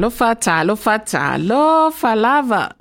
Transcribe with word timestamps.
Talofa, 0.00 0.34
talofa, 0.34 0.98
talofa 0.98 2.14
lava. 2.14 2.74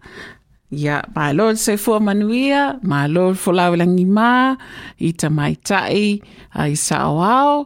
Ia, 0.72 1.04
malo 1.14 1.54
se 1.56 1.76
fua 1.76 2.00
manuia, 2.00 2.80
malo 2.82 3.34
folawilangi 3.36 4.06
mā, 4.08 4.56
i 5.04 5.12
ta 5.12 5.28
mai 5.28 5.58
tai, 5.60 6.16
a 6.56 6.70
i 6.72 6.78
sao 6.80 7.20
au, 7.20 7.66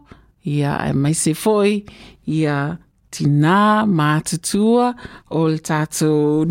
ia, 0.49 0.73
e 0.89 0.97
mai 0.97 1.13
se 1.13 1.35
foi, 1.37 1.83
ia, 2.25 2.79
tina 3.13 3.85
mātutua, 3.85 4.95
o 5.29 5.45
le 5.45 5.61
tātou 5.61 6.49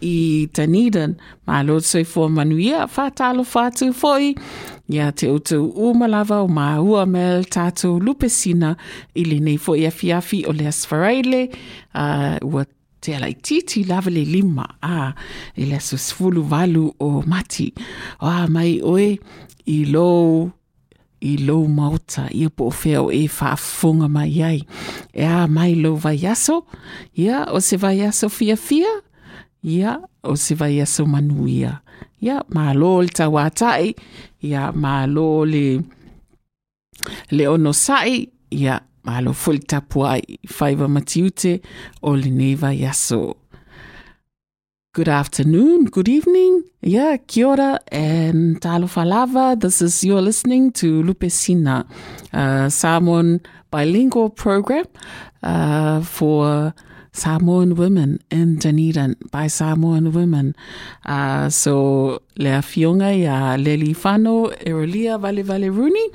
i 0.00 0.48
Dunedin, 0.54 1.16
malo 1.46 1.80
se 1.80 2.04
fua 2.04 2.28
manuia, 2.28 2.86
whātalo 2.86 3.44
whātu 3.46 3.92
foi, 3.94 4.34
ia 4.88 5.10
te 5.12 5.28
utu 5.28 5.60
umalawa 5.76 6.42
o 6.44 6.48
māua 6.48 7.04
me 7.06 7.24
le 7.38 7.44
tātou 7.44 8.00
Lupe 8.00 8.30
Sina 8.32 8.74
i 9.14 9.56
fo 9.58 9.76
i 9.76 9.86
afi 9.86 10.12
afi 10.12 10.44
o 10.48 10.52
le 10.52 10.68
asfareile 10.68 11.48
uh, 11.94 12.38
ua 12.42 12.64
te 13.00 13.14
lava 13.84 14.10
le 14.10 14.24
lima. 14.24 14.66
A 14.82 15.08
uh, 15.08 15.12
i 15.56 15.66
le 15.66 15.78
valu 16.42 16.94
o 16.98 17.22
mati. 17.26 17.72
O 18.20 18.26
uh, 18.26 18.46
mai 18.48 18.80
oe 18.82 19.18
i 19.66 19.84
lo 19.84 20.50
i 21.20 21.36
lo 21.36 21.66
mauta 21.66 22.28
i 22.30 22.48
po 22.48 22.70
feo 22.70 23.10
e 23.10 23.26
whaafunga 23.28 24.08
mai 24.08 24.42
ai. 24.42 24.62
E 25.12 25.24
a 25.24 25.46
mai 25.46 25.74
lo 25.74 25.96
vai 25.96 26.26
aso 26.26 26.64
ia 27.14 27.46
o 27.52 27.60
se 27.60 27.76
vai 27.76 28.00
aso 28.02 28.28
fia 28.28 28.56
fia 28.56 29.02
ia 29.62 30.00
o 30.22 30.36
se 30.36 30.54
vai 30.54 30.80
aso 30.80 31.06
manuia 31.06 31.80
ia 32.20 32.42
malo 32.48 33.02
le 33.02 33.08
tauatai 33.08 33.94
ia 34.42 34.72
malo 34.72 35.44
le 35.44 35.82
le 37.30 37.48
ono 37.48 37.72
sai 37.72 38.28
ia 38.50 38.80
malo 39.04 39.32
fuli 39.32 39.58
tapu 39.58 40.04
ai 40.06 40.38
faiva 40.46 40.88
matiute 40.88 41.60
o 42.02 42.16
le 42.16 42.30
neva 42.30 42.72
yaso. 42.72 43.36
Good 44.94 45.08
afternoon, 45.08 45.84
good 45.84 46.08
evening. 46.08 46.64
Yeah, 46.82 47.18
kia 47.18 47.46
ora 47.46 47.78
and 47.92 48.58
lava. 48.64 49.56
This 49.56 49.80
is 49.80 50.02
you're 50.02 50.20
listening 50.20 50.72
to 50.72 51.02
Lupe 51.02 51.30
Sina, 51.30 51.86
uh, 52.32 52.68
Samoan 52.68 53.40
bilingual 53.70 54.30
program 54.30 54.86
uh, 55.42 56.00
for 56.00 56.74
Samoan 57.18 57.74
women 57.74 58.20
in 58.30 58.56
Dunedin 58.56 59.16
by 59.32 59.48
Samoan 59.48 60.12
women. 60.12 60.54
Uh, 61.04 61.48
so 61.50 62.22
le 62.36 62.62
fionga 62.62 63.10
ia 63.12 63.56
Leli 63.58 63.94
Fano, 63.94 64.48
Erolia 64.64 65.18
Vale 65.18 65.42
Vale 65.42 65.70
Rooney. 65.70 66.10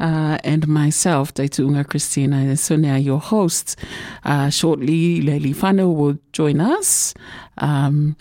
uh, 0.00 0.38
and 0.44 0.66
myself, 0.68 1.34
Deitunga 1.34 1.86
Christina 1.86 2.36
and 2.36 2.58
Sonia, 2.58 2.98
your 2.98 3.20
host. 3.20 3.76
Uh, 4.24 4.50
shortly, 4.50 5.20
Leili 5.22 5.54
Fano 5.54 5.90
will 5.90 6.18
join 6.32 6.60
us. 6.60 7.14
Um, 7.58 8.16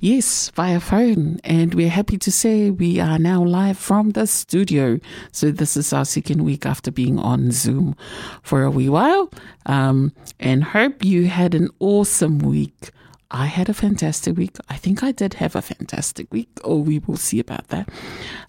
yes, 0.00 0.50
via 0.50 0.80
phone. 0.80 1.38
And 1.44 1.74
we're 1.74 1.88
happy 1.90 2.18
to 2.18 2.32
say 2.32 2.70
we 2.70 3.00
are 3.00 3.18
now 3.18 3.42
live 3.42 3.78
from 3.78 4.10
the 4.10 4.26
studio. 4.26 4.98
So 5.32 5.50
this 5.50 5.76
is 5.76 5.92
our 5.92 6.04
second 6.04 6.44
week 6.44 6.66
after 6.66 6.90
being 6.90 7.18
on 7.18 7.50
Zoom 7.50 7.96
for 8.42 8.62
a 8.62 8.70
wee 8.70 8.88
while. 8.88 9.30
Um, 9.66 10.12
and 10.38 10.64
hope 10.64 11.04
you 11.04 11.26
had 11.26 11.54
an 11.54 11.68
awesome 11.80 12.38
week. 12.38 12.90
I 13.30 13.46
had 13.46 13.68
a 13.68 13.74
fantastic 13.74 14.36
week. 14.36 14.56
I 14.68 14.76
think 14.76 15.02
I 15.02 15.10
did 15.10 15.34
have 15.34 15.56
a 15.56 15.62
fantastic 15.62 16.32
week. 16.32 16.48
Oh, 16.62 16.78
we 16.78 17.00
will 17.00 17.16
see 17.16 17.40
about 17.40 17.68
that. 17.68 17.88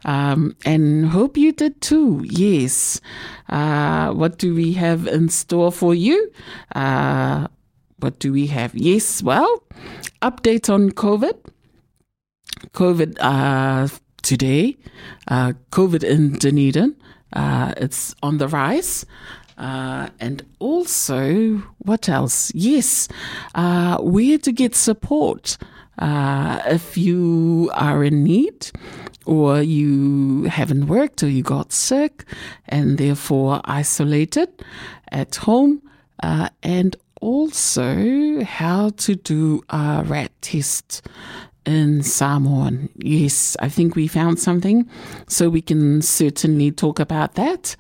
Um, 0.06 0.56
and 0.66 1.08
hope 1.08 1.36
you 1.36 1.52
did 1.52 1.82
too. 1.82 2.24
Yes. 2.24 3.02
Uh, 3.50 4.12
what 4.12 4.38
do 4.38 4.54
we 4.54 4.74
have 4.74 5.08
in 5.08 5.30
store 5.30 5.72
for 5.72 5.96
you? 5.96 6.32
Uh, 6.76 7.48
what 8.00 8.20
do 8.20 8.32
we 8.32 8.48
have? 8.48 8.76
Yes, 8.76 9.24
well, 9.24 9.64
update 10.22 10.70
on 10.70 10.92
COVID. 10.92 11.36
COVID 12.74 13.18
uh, 13.20 13.88
today, 14.22 14.78
uh, 15.28 15.54
COVID 15.72 16.04
in 16.04 16.34
Dunedin. 16.34 16.96
Uh, 17.34 17.74
it's 17.78 18.16
on 18.24 18.38
the 18.38 18.48
rise. 18.48 19.06
Uh, 19.58 20.10
and 20.20 20.46
also, 20.60 21.58
what 21.80 22.08
else? 22.08 22.52
Yes, 22.54 23.08
uh, 23.56 23.98
where 23.98 24.38
to 24.38 24.52
get 24.52 24.76
support 24.76 25.58
uh, 25.98 26.62
if 26.68 26.96
you 26.98 27.72
are 27.74 28.04
in 28.04 28.24
need 28.24 28.70
or 29.26 29.62
you 29.62 30.44
haven't 30.44 30.86
worked 30.86 31.24
or 31.24 31.28
you 31.28 31.42
got 31.42 31.74
sick 31.74 32.24
and 32.70 33.00
therefore 33.00 33.62
isolated 33.66 34.50
at 35.12 35.36
home, 35.36 35.82
uh, 36.22 36.50
and 36.62 36.96
also 37.22 38.44
how 38.44 38.90
to 38.98 39.16
do 39.16 39.62
a 39.70 40.04
rat 40.06 40.32
test 40.42 41.02
in 41.66 42.02
Samoan. 42.04 42.90
Yes, 42.98 43.58
I 43.60 43.70
think 43.70 43.96
we 43.96 44.08
found 44.08 44.40
something, 44.40 44.90
so 45.28 45.50
we 45.50 45.62
can 45.62 46.02
certainly 46.02 46.72
talk 46.72 47.00
about 47.00 47.36
that. 47.36 47.76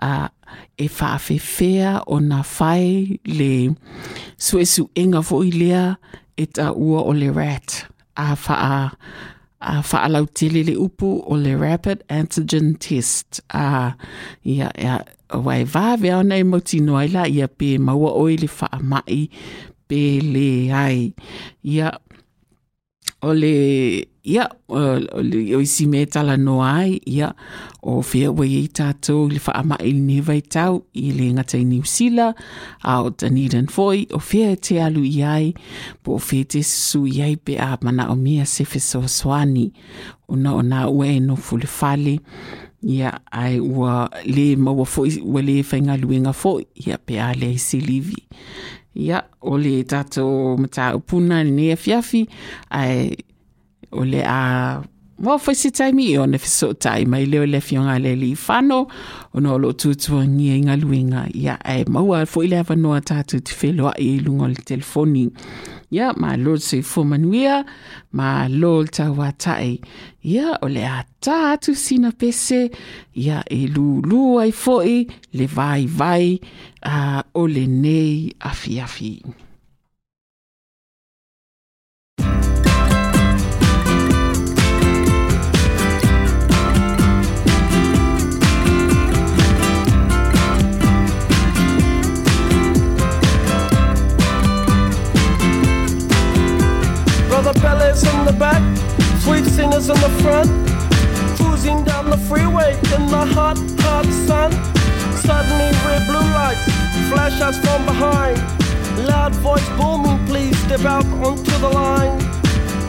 Uh, 0.00 0.28
e 0.78 0.88
whaawhiwhea 0.88 2.04
o 2.06 2.18
na 2.18 2.42
whai 2.42 3.18
le 3.24 3.76
suesu 4.36 4.88
inga 4.96 5.22
fo 5.22 5.42
i 5.42 5.50
lea 5.50 5.96
e 6.36 6.46
ta 6.46 6.72
ua 6.72 7.02
o 7.04 7.12
le 7.12 7.30
rat 7.30 7.84
a 8.16 8.34
wha 8.34 8.90
a 9.60 9.80
whaalau 9.84 10.26
tele 10.26 10.62
le 10.64 10.74
upu 10.76 11.08
o 11.30 11.36
le 11.36 11.54
rapid 11.56 12.02
antigen 12.08 12.74
test. 12.80 13.40
A 13.52 13.92
ia 14.44 14.70
ia 14.78 15.04
wai 15.46 15.64
vāwe 15.64 16.12
au 16.16 16.22
nei 16.24 16.42
moti 16.42 16.80
noai 16.80 17.08
la 17.12 17.26
ia 17.28 17.48
pe 17.48 17.76
maua 17.78 18.14
oi 18.16 18.36
le 18.40 18.48
wha 18.48 18.70
mai 18.82 19.28
pe 19.88 20.02
le 20.20 20.48
ai. 20.72 21.12
Ia 21.64 21.92
o 23.22 23.32
le 23.36 23.54
ia 24.24 24.48
eh, 24.68 25.56
o 25.56 25.60
isi 25.60 25.86
me 25.86 26.06
talanoa 26.06 26.72
ai 26.84 27.00
ia 27.06 27.32
o 27.82 28.02
fea 28.02 28.30
ua 28.30 28.46
iai 28.46 28.68
tatou 28.68 29.28
i 29.28 29.34
le 29.34 29.40
faamaʻi 29.40 29.92
lenei 29.96 30.20
vaitau 30.20 30.82
i 30.92 31.12
le 31.16 31.30
gata 31.32 31.58
i 31.58 31.64
niusila 31.64 32.34
a 32.82 33.00
o 33.00 33.10
tanidan 33.10 33.70
foʻi 33.72 34.10
o 34.12 34.20
fea 34.20 34.52
e 34.52 34.56
te 34.56 34.80
alu 34.84 35.04
i 35.08 35.22
ai 35.24 35.52
po 36.04 36.18
o 36.18 36.20
fea 36.20 36.44
te 36.44 36.62
su 36.62 37.06
i 37.08 37.22
ai 37.24 37.36
pe 37.36 37.56
a 37.56 37.78
manaʻo 37.80 38.16
mea 38.20 38.44
se 38.44 38.64
fesoasoani 38.64 39.70
ona 40.28 40.54
ona 40.54 40.88
ua 40.88 41.08
e 41.08 41.20
nofulefale 41.20 42.20
ia 42.82 43.12
ai 43.32 43.60
ua 43.60 44.08
lē 44.24 44.56
maua 44.56 44.84
foi 44.84 45.16
ua 45.24 45.40
lē 45.40 45.62
faigaluega 45.64 46.36
foʻi 46.36 46.66
ia 46.86 46.98
pe 46.98 47.20
a 47.20 47.32
leai 47.32 47.58
silivi 47.58 48.20
ia 48.94 49.24
o 49.40 49.56
le 49.58 49.84
tatou 49.84 50.58
mataupuna 50.60 51.44
lenei 51.44 51.72
afiafi 51.72 52.26
ae 52.70 53.16
o 53.92 54.04
le 54.04 54.22
a 54.26 54.82
mo 55.20 55.36
fo 55.36 55.52
si 55.52 55.68
taimi 55.70 56.04
i 56.14 56.26
ne 56.26 56.38
fiso 56.38 56.72
time 56.72 57.18
i 57.20 57.26
leo 57.26 57.44
le 57.44 57.60
fionga 57.60 57.98
le 58.00 58.14
li 58.16 58.34
fano 58.34 58.86
o 59.34 59.40
no 59.40 59.58
lo 59.58 59.72
tutua 59.72 60.24
ngia 60.24 60.56
inga 60.56 60.76
luenga 60.76 61.28
ia 61.34 61.58
e 61.64 61.84
maua 61.84 62.24
foi 62.26 62.48
le 62.48 62.58
ava 62.58 62.74
noa 62.76 63.00
tatu 63.00 63.40
te 63.40 63.52
wheloa 63.60 63.92
i 64.00 64.20
lungo 64.24 64.48
le 64.48 64.62
telefoni 64.64 65.28
ia 65.90 66.14
ma 66.16 66.36
lo 66.36 66.56
se 66.56 66.80
fo 66.82 67.04
manuia 67.04 67.64
ma 68.12 68.48
lo 68.48 68.84
tawa 68.84 69.32
tai 69.32 69.76
ia 70.24 70.56
o 70.62 70.68
le 70.68 70.86
a 70.88 71.04
tatu 71.20 71.74
sina 71.74 72.12
pese 72.12 72.70
ia 73.12 73.44
e 73.44 73.68
lu 73.68 74.00
lu 74.00 74.40
ai 74.40 74.52
foi 74.52 75.06
le 75.36 75.46
vai 75.46 75.84
vai 75.86 76.40
uh, 76.86 77.20
o 77.34 77.46
le 77.46 77.66
nei 77.66 78.32
afi 78.40 78.80
afi. 78.80 79.49
Brother 97.42 97.58
Pele's 97.60 98.02
in 98.02 98.26
the 98.26 98.34
back, 98.34 98.60
sweet 99.22 99.46
singers 99.46 99.88
in 99.88 99.94
the 99.94 100.10
front, 100.20 100.50
cruising 101.38 101.82
down 101.84 102.10
the 102.10 102.18
freeway 102.18 102.74
in 102.94 103.06
the 103.06 103.24
hot, 103.32 103.56
hot 103.80 104.04
sun. 104.28 104.52
Suddenly, 105.16 105.72
red 105.86 106.06
blue 106.06 106.28
lights 106.36 106.62
flash 107.08 107.40
us 107.40 107.58
from 107.60 107.86
behind. 107.86 108.36
Loud 109.08 109.34
voice 109.36 109.66
booming, 109.78 110.22
please 110.26 110.54
step 110.64 110.80
out 110.80 111.06
onto 111.24 111.50
the 111.64 111.70
line. 111.70 112.18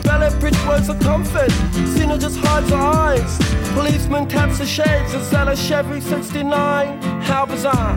Ballet 0.02 0.38
bridge 0.38 0.66
words 0.68 0.90
of 0.90 1.00
comfort, 1.00 1.50
Sina 1.96 2.18
just 2.18 2.36
hides 2.36 2.68
her 2.68 2.76
eyes. 2.76 3.38
Policeman 3.72 4.28
taps 4.28 4.58
the 4.58 4.66
shades, 4.66 5.14
is 5.14 5.30
that 5.30 5.48
a 5.48 5.56
Chevy 5.56 6.02
69? 6.02 7.00
How 7.22 7.46
bizarre! 7.46 7.96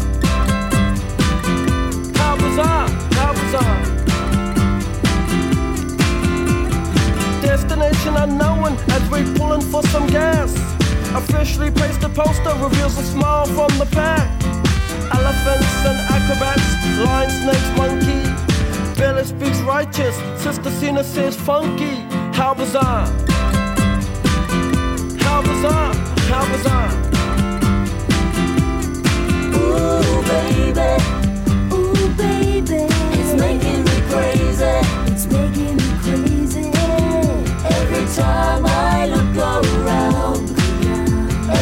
How 2.16 2.38
bizarre! 2.38 2.88
How 3.12 3.34
bizarre! 3.34 4.15
Destination 7.56 8.18
unknown 8.18 8.76
as 8.90 9.10
we're 9.10 9.34
pulling 9.36 9.62
for 9.62 9.82
some 9.84 10.08
gas. 10.08 10.54
Officially 11.16 11.72
placed 11.72 12.04
a 12.04 12.10
poster 12.10 12.54
reveals 12.62 12.98
a 12.98 13.04
smile 13.04 13.46
from 13.46 13.70
the 13.80 13.88
pack. 13.94 14.28
Elephants 15.14 15.86
and 15.90 15.98
acrobats, 16.16 16.68
lion, 17.00 17.30
snakes, 17.30 17.78
monkey. 17.78 19.00
Pele 19.00 19.24
speaks 19.24 19.62
righteous, 19.62 20.18
Sister 20.44 20.70
Sina 20.70 21.02
says 21.02 21.38
funky. 21.38 21.96
How 22.36 22.54
bizarre! 22.54 23.06
How 25.22 25.42
bizarre! 25.42 25.94
How 26.28 26.44
bizarre! 26.52 26.92
Ooh, 29.56 30.22
baby. 30.28 31.15
Time 38.16 38.66
I 38.66 39.08
look 39.08 39.36
around. 39.36 40.50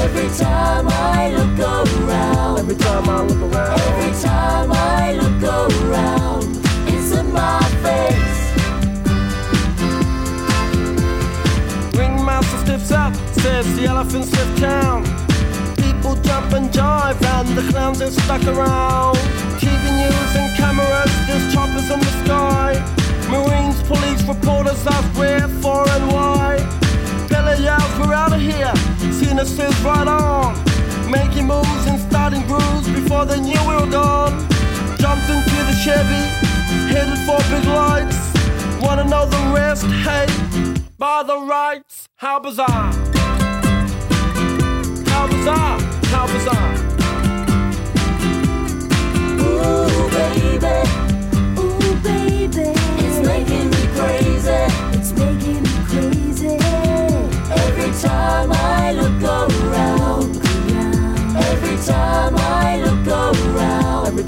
Every 0.04 0.30
time 0.38 0.88
I 0.88 1.34
look 1.36 1.60
around. 1.60 2.60
Every 2.60 2.76
time 2.76 3.10
I 3.10 3.24
look 3.24 3.54
around. 3.54 3.80
Every 3.80 4.14
time 4.22 4.72
I 4.72 5.14
look 5.14 5.44
around. 5.44 6.44
It's 6.88 7.12
in 7.18 7.34
my 7.34 7.60
face. 7.82 8.40
Ringmaster 11.98 12.58
stiffs 12.60 12.92
up, 12.92 13.16
says 13.42 13.66
the 13.76 13.88
town. 14.60 15.04
People 15.78 16.16
jump 16.18 16.54
and 16.54 16.70
jive, 16.70 17.20
and 17.36 17.48
the 17.58 17.64
clowns 17.72 18.00
are 18.02 18.12
stuck 18.12 18.46
around. 18.46 19.18
TV 19.58 19.84
news 19.98 20.36
and 20.36 20.56
cameras, 20.56 21.12
there's 21.28 21.54
choppers 21.54 21.90
in 21.90 22.00
the 22.00 22.12
sky. 22.24 23.03
Marines, 23.30 23.82
police, 23.84 24.22
reporters 24.24 24.86
ask 24.88 25.18
where, 25.18 25.48
for, 25.62 25.88
and 25.90 26.12
why. 26.12 26.58
Pele 27.30 27.62
yells, 27.62 28.00
we're 28.00 28.14
out 28.14 28.34
of 28.34 28.42
here. 28.42 28.74
Sina 29.12 29.46
says, 29.46 29.76
right 29.82 30.08
on. 30.08 30.56
Making 31.10 31.48
moves 31.48 31.86
and 31.88 32.00
starting 32.00 32.42
grooves 32.48 32.88
before 32.90 33.26
they 33.26 33.40
knew 33.40 33.60
we 33.68 33.76
were 33.76 33.92
gone. 33.92 34.34
Jumped 34.98 35.30
into 35.30 35.60
the 35.70 35.76
Chevy, 35.84 36.24
headed 36.92 37.20
for 37.26 37.38
big 37.52 37.66
lights. 37.66 38.34
Wanna 38.82 39.04
know 39.06 39.26
the 39.26 39.52
rest? 39.54 39.86
Hey, 39.86 40.28
by 40.98 41.24
the 41.24 41.38
rights, 41.40 42.08
how 42.16 42.40
bizarre! 42.40 42.92
How 45.08 45.28
bizarre! 45.28 45.80
How 46.12 46.28
bizarre! 46.28 46.73
every 58.06 58.10
time 58.10 58.52
I 58.52 58.94
look 58.94 59.24
around, 59.24 60.38
every 61.38 61.44
time 61.78 62.36
I 62.36 62.78
look 62.78 63.08
around, 63.08 64.08
every 64.08 64.24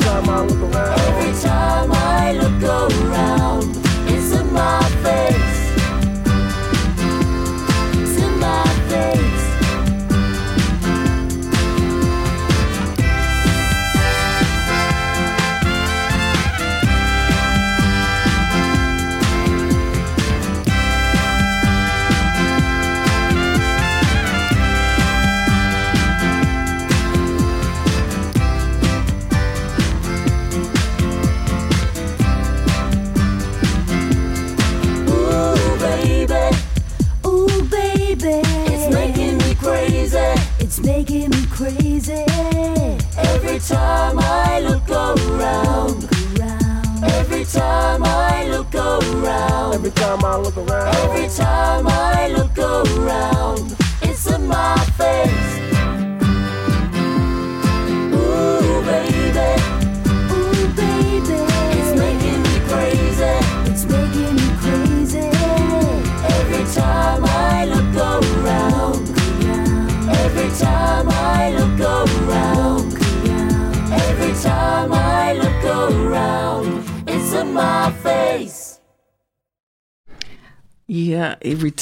time 1.41 1.91
I 1.91 2.33
look 2.33 2.63
around. 2.63 3.74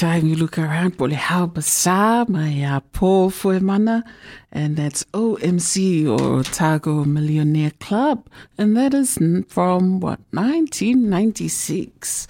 Time 0.03 0.27
you 0.27 0.35
look 0.35 0.59
around, 0.59 0.97
Pole 0.97 1.11
Halbasa, 1.11 2.27
my 2.27 2.61
uh, 2.65 2.81
Paul 2.91 3.31
Fuemana, 3.31 4.03
and 4.51 4.75
that's 4.75 5.05
OMC 5.13 6.05
or 6.05 6.39
Otago 6.39 7.05
Millionaire 7.05 7.71
Club, 7.79 8.27
and 8.57 8.75
that 8.75 8.93
is 8.93 9.17
from 9.47 10.01
what 10.01 10.19
1996. 10.31 12.27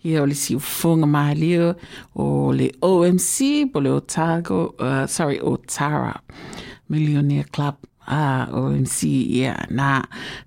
Yeah, 0.00 0.22
ole 0.22 0.34
si 0.34 0.56
ufunga 0.56 1.06
mahalio 1.06 1.76
OMC, 2.16 3.72
pole 3.72 3.86
Otago, 3.86 4.74
uh, 4.80 5.06
sorry, 5.06 5.38
Otara 5.38 6.18
Millionaire 6.88 7.44
Club. 7.44 7.76
Ah, 8.08 8.48
OMC, 8.50 9.26
yeah, 9.30 9.64
na 9.70 10.02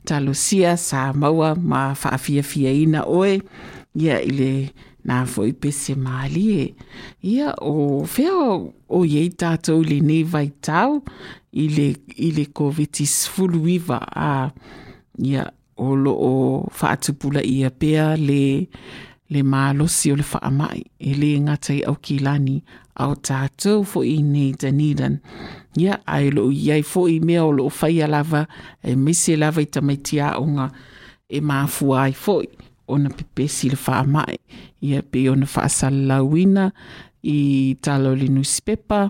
talosia 0.06 0.78
sa 0.78 1.14
maua 1.14 1.56
ma 1.56 1.94
whaafia 1.94 2.44
fia 2.44 2.72
ina 2.74 3.06
oe, 3.08 3.42
yeah, 3.94 4.20
ile 4.20 4.74
na 5.06 5.26
foi 5.26 5.54
pese 5.54 5.96
mali 5.96 6.46
e. 6.60 6.66
Ia 7.24 7.54
o 7.62 8.06
feo 8.06 8.74
o 8.90 9.06
yei 9.06 9.30
tatou 9.30 9.82
lenei 9.82 10.24
vai 10.24 10.50
tau 10.62 11.04
i 11.54 12.32
le 12.38 12.46
kovetis 12.54 13.30
fuluiva 13.30 14.00
a 14.02 14.52
ia 15.18 15.46
o 15.78 15.96
loo 15.96 16.68
faatupulaia 16.72 17.70
pea 17.70 18.16
le 18.18 18.68
le 19.30 19.42
malosi 19.44 20.12
o 20.12 20.16
le 20.16 20.24
faamaʻi 20.24 20.82
e 21.00 21.14
lē 21.22 21.32
gata 21.46 21.74
i 21.74 21.82
aukilani 21.90 22.64
ao 22.96 23.16
tatou 23.16 23.84
foʻi 23.84 24.22
nei 24.24 24.52
danidan 24.62 25.18
ia 25.78 26.00
ae 26.06 26.30
loo 26.32 26.52
i 26.52 26.72
ai 26.72 26.84
foʻi 26.86 27.20
mea 27.26 27.44
o 27.46 27.52
loo 27.52 27.70
faia 27.70 28.08
lava 28.08 28.46
e 28.84 28.96
mese 28.96 29.36
lava 29.36 29.62
i 29.62 29.66
tamaitiaʻoga 29.66 30.70
e 31.30 31.42
mafua 31.42 32.04
ai 32.04 32.14
foʻi 32.14 32.48
ona 32.88 33.10
pepesi 33.10 33.70
le 33.70 33.76
faamae 33.76 34.38
ia 34.82 35.02
pe 35.02 35.30
ona 35.30 35.46
faasalalauina 35.46 36.72
i 37.24 37.76
talo 37.82 38.16
le 38.16 38.28
nusipepa 38.28 39.10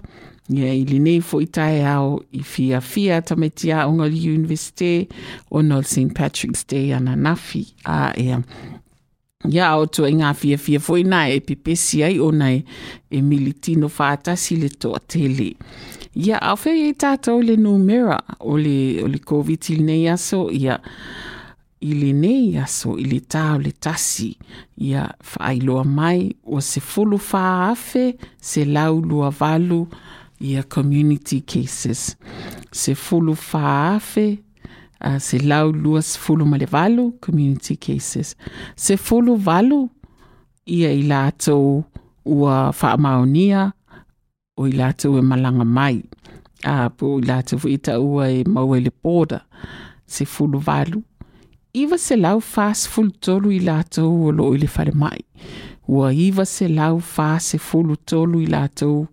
ia 0.49 0.73
i 0.73 0.85
lenei 0.85 1.19
foʻi 1.25 1.47
taeao 1.57 2.19
i 2.31 2.43
fiafia 2.45 3.21
tamaitiaʻoga 3.21 4.05
o 4.05 4.09
le 4.09 4.21
universite 4.29 5.07
ona 5.51 5.77
o 5.77 5.81
le 5.81 5.89
st 5.89 6.13
patrick's 6.13 6.67
day 6.67 6.93
ana 6.93 7.15
nafi 7.15 7.65
a 7.85 8.13
ea. 8.17 8.41
Ia 9.49 9.67
ao 9.67 9.85
tuaiga 9.85 10.33
fiafia 10.33 10.79
foʻi 10.79 11.05
na 11.05 11.27
e 11.29 11.39
pepesi 11.39 12.03
ai 12.03 12.19
ona 12.19 12.51
e 12.53 13.21
militino 13.21 13.89
faatasi 13.89 14.55
le 14.61 14.69
toʻatele 14.69 15.55
ia 16.15 16.41
aofea 16.41 16.75
iai 16.75 16.93
tatou 16.93 17.41
le 17.41 17.57
numera 17.57 18.21
o 18.39 18.57
le 18.57 19.19
covid 19.25 19.69
i 19.69 19.75
lenei 19.75 20.07
aso 20.09 20.49
ia 20.51 20.61
yeah. 20.61 20.81
i 21.85 21.93
lenei 21.93 22.57
aso 22.57 22.97
i 22.97 23.05
le 23.11 23.19
tao 23.19 23.57
le 23.61 23.71
tasi 23.71 24.31
ia 24.87 25.03
faailoa 25.31 25.83
mai 25.97 26.21
ua 26.43 26.61
sefulu 26.61 27.17
faafe 27.19 28.05
se 28.41 28.65
lau 28.65 29.01
lua 29.01 29.29
valu 29.29 29.87
ia 30.39 30.63
community 30.63 31.41
cases. 31.41 32.17
Sefulu 32.71 33.35
faafe 33.35 34.39
uh, 35.05 35.17
se 35.17 35.39
lau 35.39 35.71
lua 35.71 36.01
sefulu 36.01 36.45
ma 36.45 36.57
le 36.57 36.65
valu 36.65 37.11
community 37.21 37.75
cases. 37.75 38.35
Sefulu 38.75 39.35
valu 39.35 39.89
ia 40.65 40.91
i 40.91 41.03
latou 41.03 41.83
ua 42.25 42.73
faamaonia 42.73 43.71
o 44.57 44.67
i 44.67 44.71
latou 44.71 45.17
e 45.17 45.21
malaga 45.21 45.65
mai. 45.65 46.03
A 46.63 46.89
po 46.89 47.19
i 47.19 47.25
latou 47.25 47.59
foʻi 47.61 47.77
taʻua 47.77 48.31
e 48.31 48.43
maua 48.47 48.79
i 48.79 48.81
le 48.81 48.91
poda 48.91 49.45
sefulu 50.07 50.59
valu 50.59 51.03
iva 51.83 51.97
se 52.01 52.15
lau 52.15 52.39
fasefulutolu 52.39 53.51
i 53.51 53.59
latou 53.59 54.27
o 54.27 54.31
loo 54.31 54.55
i 54.55 54.63
le 54.63 54.69
falema'i. 54.71 55.23
Ua 55.91 56.09
iva 56.13 56.45
se 56.49 56.67
lau 56.71 56.99
fasefulutolu 56.99 58.41
i 58.45 58.49
latou 58.49 59.05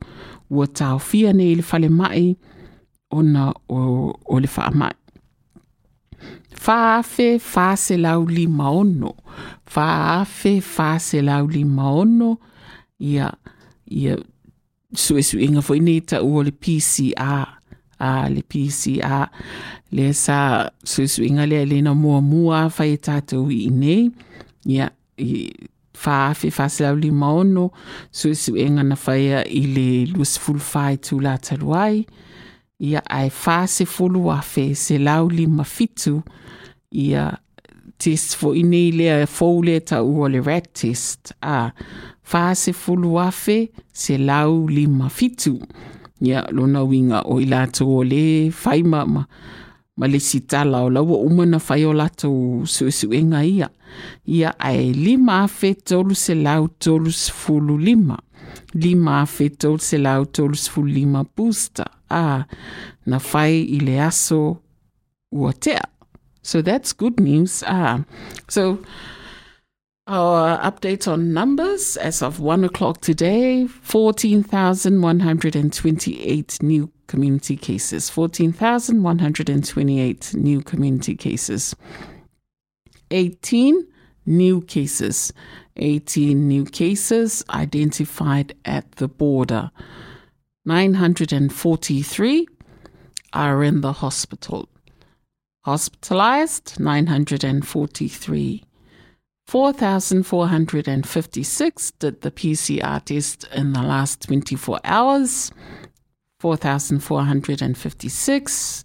ua 0.52 0.66
taofia 0.66 1.33
nei 1.37 1.52
i 1.52 1.61
le 1.61 1.64
falema'i 1.66 2.26
ona 3.12 3.50
o, 3.69 4.12
o 4.12 4.40
le 4.40 4.49
faamaʻi 4.49 5.02
faafe 6.62 7.38
faselau 7.38 8.26
lima 8.26 8.71
ono. 8.71 9.14
Faafe 9.66 10.61
faselau 10.61 11.49
lima 11.49 11.90
ono. 12.02 12.37
Ia 13.00 13.33
ia 13.90 14.16
suʻesuʻiga 14.95 15.62
foʻi 15.64 15.81
nei 15.83 16.00
taʻu 16.00 16.28
o 16.38 16.42
le 16.47 16.52
pca 16.52 17.62
a 18.02 18.28
le 18.30 18.42
PCA 18.42 19.28
le 19.94 20.12
sa 20.12 20.71
suisuiga 20.85 21.47
lea 21.47 21.82
na 21.82 21.94
mua 21.94 22.21
muamua 22.21 22.71
fai 22.71 22.97
e 22.97 22.97
tatou 22.97 23.50
ii 23.50 23.71
nei. 23.71 24.11
Ia 24.66 24.90
i 25.18 25.52
faafe 25.94 26.50
faasilaulima6 26.50 27.68
suisuega 28.11 28.82
na 28.82 28.97
faia 28.97 29.44
i 29.47 29.62
le 29.76 29.88
2 30.12 31.21
latalu 31.23 31.75
ai. 31.75 32.06
Ia 32.82 33.02
ae 33.06 33.30
se 33.66 33.85
afe 34.32 34.75
selaulima7 34.75 36.21
ia 36.90 37.38
test 37.99 38.37
foʻi 38.37 38.64
nei 38.66 38.90
lea 38.90 39.26
fou 39.26 39.62
lea 39.62 39.80
taʻua 39.80 40.28
le 40.28 40.40
rat 40.40 40.66
test. 40.75 41.32
A 41.40 41.71
fasefulu 42.23 43.21
afe 43.21 43.71
selau 43.92 44.66
lima 44.68 45.09
fitu 45.09 45.61
Ia 46.23 46.47
lona 46.55 46.85
winga 46.87 47.25
o 47.26 47.41
i 47.43 47.47
lato 47.50 47.87
o 47.99 48.02
le 48.07 48.50
whaima 48.62 49.02
ma 49.07 49.23
ma 49.99 50.07
le 50.07 50.21
sitala 50.23 50.85
o 50.87 50.91
laua 50.91 51.19
umana 51.26 51.59
whai 51.59 51.85
o 51.85 51.93
lato 51.93 52.31
suesuenga 52.64 53.43
ia. 53.45 53.69
Ia 54.26 54.55
ai 54.59 54.93
lima 54.93 55.43
afe 55.43 55.75
tolu 55.75 56.14
se 56.14 56.35
tolu 56.79 57.11
se 57.11 57.33
fulu 57.33 57.76
lima. 57.79 58.19
Lima 58.75 59.21
afe 59.23 59.50
tolu 59.50 59.79
se 59.79 59.99
tolu 60.33 60.55
se 60.55 60.71
fulu 60.71 60.88
lima 60.88 61.25
booster. 61.37 61.87
Ah, 62.09 62.47
na 63.07 63.19
whai 63.19 63.67
i 63.76 63.81
le 63.81 64.00
aso 64.00 64.59
ua 65.33 65.52
tea. 65.52 65.81
So 66.43 66.62
that's 66.62 66.93
good 66.93 67.21
news. 67.21 67.62
Ah, 67.67 68.05
so 68.49 68.79
our 70.06 70.59
update 70.59 71.06
on 71.06 71.32
numbers 71.32 71.97
as 71.97 72.23
of 72.23 72.40
one 72.40 72.64
o'clock 72.64 73.00
today 73.00 73.68
14,128 73.68 76.62
new 76.62 76.90
community 77.06 77.56
cases. 77.56 78.11
14,128 78.11 80.35
new 80.35 80.61
community 80.61 81.14
cases. 81.14 81.76
18 83.12 83.87
new 84.26 84.61
cases. 84.62 85.32
18 85.76 86.49
new 86.49 86.64
cases 86.64 87.44
identified 87.50 88.54
at 88.64 88.90
the 88.92 89.09
border. 89.09 89.71
943 90.64 92.47
are 93.32 93.62
in 93.62 93.80
the 93.80 93.92
hospital. 93.92 94.68
Hospitalized, 95.64 96.80
943. 96.80 98.64
4,456 99.52 101.90
did 101.99 102.23
the 102.23 102.30
PCR 102.30 103.04
test 103.04 103.47
in 103.52 103.75
the 103.75 103.82
last 103.82 104.23
24 104.23 104.80
hours. 104.82 105.52
4,456. 106.40 108.85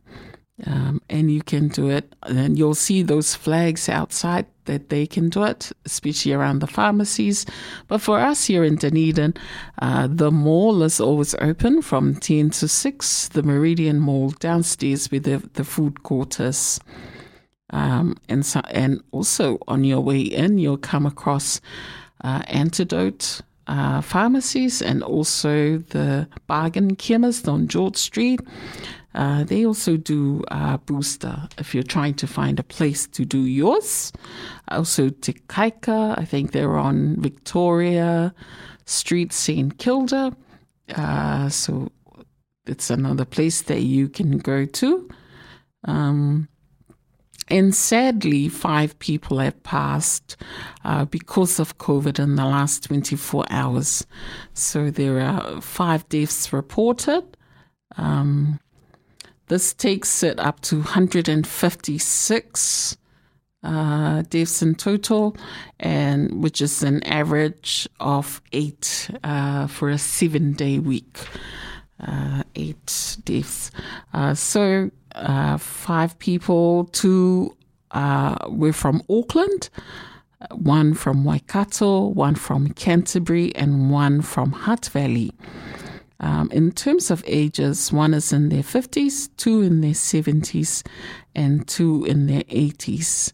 Um, 0.67 1.01
and 1.09 1.31
you 1.31 1.43
can 1.43 1.69
do 1.69 1.89
it, 1.89 2.15
and 2.25 2.59
you'll 2.59 2.75
see 2.75 3.03
those 3.03 3.35
flags 3.35 3.89
outside 3.89 4.47
that 4.67 4.89
they 4.89 5.07
can 5.07 5.29
do 5.29 5.43
it, 5.45 5.73
especially 5.85 6.33
around 6.33 6.61
the 6.61 6.67
pharmacies. 6.67 7.47
But 7.89 8.01
for 8.01 8.19
us 8.19 8.45
here 8.45 8.63
in 8.63 8.77
Dunedin, 8.77 9.35
uh, 9.81 10.09
the 10.11 10.31
mall 10.31 10.83
is 10.83 11.01
always 11.01 11.35
open 11.37 11.83
from 11.83 12.15
10 12.17 12.51
to 12.51 12.69
6, 12.69 13.29
the 13.29 13.43
Meridian 13.43 14.01
Mall 14.01 14.31
downstairs 14.31 15.11
with 15.11 15.25
the, 15.25 15.39
the 15.55 15.65
food 15.65 16.03
court 16.03 16.39
is. 16.41 16.79
Um, 17.71 18.17
and 18.29 18.45
so, 18.45 18.61
and 18.71 19.03
also 19.13 19.59
on 19.67 19.85
your 19.85 20.01
way 20.01 20.21
in, 20.21 20.59
you'll 20.59 20.77
come 20.77 21.07
across 21.07 21.61
uh, 22.23 22.43
antidote 22.49 23.41
uh, 23.67 24.01
pharmacies 24.01 24.83
and 24.83 25.03
also 25.03 25.79
the 25.79 26.29
bargain 26.49 26.97
chemist 26.97 27.49
on 27.49 27.69
George 27.69 27.97
Street. 27.97 28.41
Uh, 29.15 29.45
they 29.45 29.67
also 29.67 29.97
do 29.97 30.45
uh, 30.51 30.77
booster 30.79 31.49
if 31.59 31.75
you're 31.75 31.83
trying 31.83 32.15
to 32.15 32.27
find 32.27 32.61
a 32.61 32.63
place 32.63 33.07
to 33.09 33.25
do 33.25 33.45
yours. 33.45 34.13
Also, 34.69 35.09
Te 35.09 35.33
Kaika, 35.49 36.17
I 36.19 36.25
think 36.25 36.53
they're 36.53 36.77
on 36.77 37.17
Victoria 37.21 38.33
Street, 38.85 39.33
St. 39.33 39.77
Kilda. 39.79 40.37
Uh, 40.95 41.49
so 41.49 41.91
it's 42.67 42.91
another 42.91 43.25
place 43.25 43.63
that 43.63 43.83
you 43.83 44.09
can 44.09 44.39
go 44.39 44.65
to. 44.65 45.09
Um, 45.85 46.49
and 47.49 47.75
sadly, 47.75 48.49
five 48.49 48.97
people 49.01 49.39
have 49.39 49.61
passed 49.65 50.37
uh, 50.85 51.05
because 51.05 51.59
of 51.59 51.79
COVID 51.79 52.21
in 52.21 52.37
the 52.37 52.45
last 52.45 52.85
24 52.85 53.45
hours. 53.51 54.07
So 54.55 54.89
there 54.91 55.21
are 55.21 55.61
five 55.61 56.09
deaths 56.09 56.53
reported. 56.53 57.37
Um, 57.97 58.61
this 59.51 59.75
takes 59.75 60.23
it 60.23 60.39
up 60.39 60.61
to 60.61 60.77
156 60.77 62.97
uh, 63.65 64.23
deaths 64.23 64.63
in 64.63 64.75
total, 64.77 65.37
and 65.81 66.41
which 66.41 66.63
is 66.63 66.85
an 66.85 67.03
average 67.03 67.89
of 67.99 68.41
eight 68.53 69.11
uh, 69.25 69.67
for 69.67 69.91
a 69.91 69.99
seven-day 69.99 70.79
week. 70.79 71.19
Uh, 72.01 72.45
eight 72.55 73.17
deaths. 73.25 73.73
Uh, 74.15 74.35
so 74.35 74.89
uh, 75.17 75.57
five 75.59 76.17
people, 76.21 76.85
two 76.93 77.57
uh, 77.91 78.37
were 78.49 78.73
from 78.73 79.03
Auckland, 79.11 79.69
one 80.53 80.95
from 80.95 81.25
Waikato, 81.25 82.07
one 82.07 82.37
from 82.37 82.69
Canterbury, 82.69 83.53
and 83.57 83.91
one 83.91 84.23
from 84.23 84.53
Hutt 84.53 84.91
Valley. 84.93 85.33
Um, 86.21 86.51
in 86.53 86.73
terms 86.73 87.11
of 87.11 87.25
ages, 87.27 87.93
one 87.93 88.13
is 88.13 88.33
in 88.33 88.51
their 88.51 88.63
50s, 88.63 89.31
two 89.37 89.63
in 89.63 89.81
their 89.81 89.93
70s, 89.93 90.87
and 91.35 91.67
two 91.67 92.05
in 92.05 92.27
their 92.27 92.43
80s. 92.43 93.33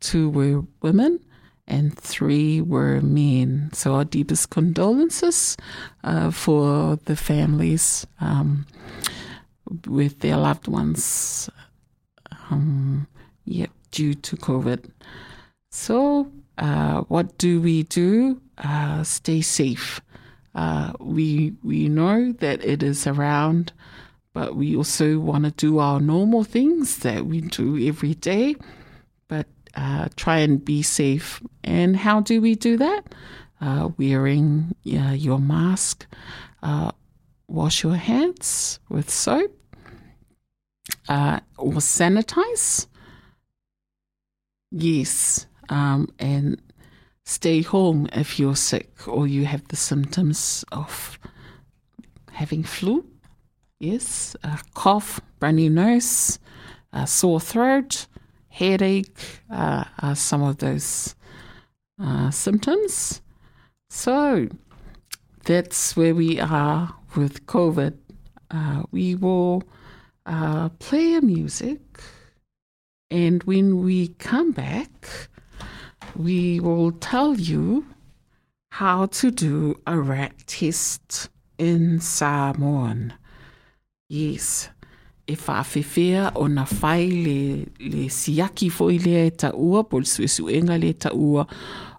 Two 0.00 0.28
were 0.28 0.62
women, 0.82 1.20
and 1.66 1.98
three 1.98 2.60
were 2.60 3.00
men. 3.00 3.70
So, 3.72 3.94
our 3.94 4.04
deepest 4.04 4.50
condolences 4.50 5.56
uh, 6.04 6.30
for 6.30 6.96
the 7.06 7.16
families 7.16 8.06
um, 8.20 8.66
with 9.86 10.20
their 10.20 10.36
loved 10.36 10.68
ones, 10.68 11.48
um, 12.50 13.06
yep, 13.46 13.70
due 13.90 14.14
to 14.14 14.36
COVID. 14.36 14.90
So, 15.70 16.30
uh, 16.58 17.00
what 17.02 17.38
do 17.38 17.60
we 17.62 17.84
do? 17.84 18.40
Uh, 18.58 19.02
stay 19.02 19.40
safe. 19.40 20.00
Uh, 20.56 20.92
we 20.98 21.52
we 21.62 21.86
know 21.86 22.32
that 22.32 22.64
it 22.64 22.82
is 22.82 23.06
around, 23.06 23.74
but 24.32 24.56
we 24.56 24.74
also 24.74 25.18
want 25.18 25.44
to 25.44 25.50
do 25.50 25.78
our 25.78 26.00
normal 26.00 26.44
things 26.44 26.98
that 27.00 27.26
we 27.26 27.42
do 27.42 27.78
every 27.86 28.14
day, 28.14 28.56
but 29.28 29.46
uh, 29.74 30.08
try 30.16 30.38
and 30.38 30.64
be 30.64 30.82
safe. 30.82 31.42
And 31.62 31.94
how 31.94 32.20
do 32.20 32.40
we 32.40 32.54
do 32.54 32.78
that? 32.78 33.14
Uh, 33.60 33.90
wearing 33.98 34.74
uh, 34.86 35.12
your 35.12 35.38
mask, 35.38 36.06
uh, 36.62 36.90
wash 37.48 37.82
your 37.82 37.96
hands 37.96 38.80
with 38.88 39.10
soap, 39.10 39.52
uh, 41.08 41.40
or 41.58 41.72
sanitize. 41.74 42.86
Yes, 44.70 45.46
um, 45.68 46.08
and 46.18 46.60
stay 47.26 47.60
home 47.60 48.08
if 48.12 48.38
you're 48.38 48.56
sick 48.56 49.06
or 49.06 49.26
you 49.26 49.44
have 49.44 49.66
the 49.68 49.76
symptoms 49.76 50.64
of 50.72 51.18
having 52.30 52.62
flu. 52.62 53.04
Yes, 53.78 54.36
a 54.42 54.58
cough, 54.74 55.20
runny 55.40 55.68
nose, 55.68 56.38
a 56.92 57.06
sore 57.06 57.40
throat, 57.40 58.06
headache 58.48 59.18
uh, 59.50 59.84
are 59.98 60.14
some 60.14 60.42
of 60.42 60.58
those 60.58 61.14
uh, 62.00 62.30
symptoms. 62.30 63.20
So 63.90 64.48
that's 65.44 65.96
where 65.96 66.14
we 66.14 66.40
are 66.40 66.94
with 67.16 67.44
COVID. 67.46 67.98
Uh, 68.50 68.84
we 68.92 69.14
will 69.16 69.64
uh, 70.24 70.68
play 70.78 71.14
a 71.14 71.20
music, 71.20 71.80
and 73.10 73.42
when 73.42 73.82
we 73.82 74.08
come 74.08 74.52
back, 74.52 75.28
we 76.14 76.60
will 76.60 76.92
tell 76.92 77.34
you 77.34 77.86
how 78.70 79.06
to 79.06 79.30
do 79.30 79.80
a 79.86 79.98
rat 79.98 80.34
test 80.46 81.28
in 81.58 82.00
Samoan. 82.00 83.14
Yes, 84.08 84.68
e 85.26 85.34
whawhewhea 85.34 86.32
o 86.36 86.46
na 86.46 86.64
whai 86.64 87.06
le, 87.08 87.66
le 87.80 88.08
siaki 88.08 88.70
foi 88.70 88.98
le 88.98 89.26
e 89.26 89.30
ta 89.30 89.50
ua, 89.54 89.82
po 89.84 89.98
le 89.98 90.04
suesuenga 90.04 90.76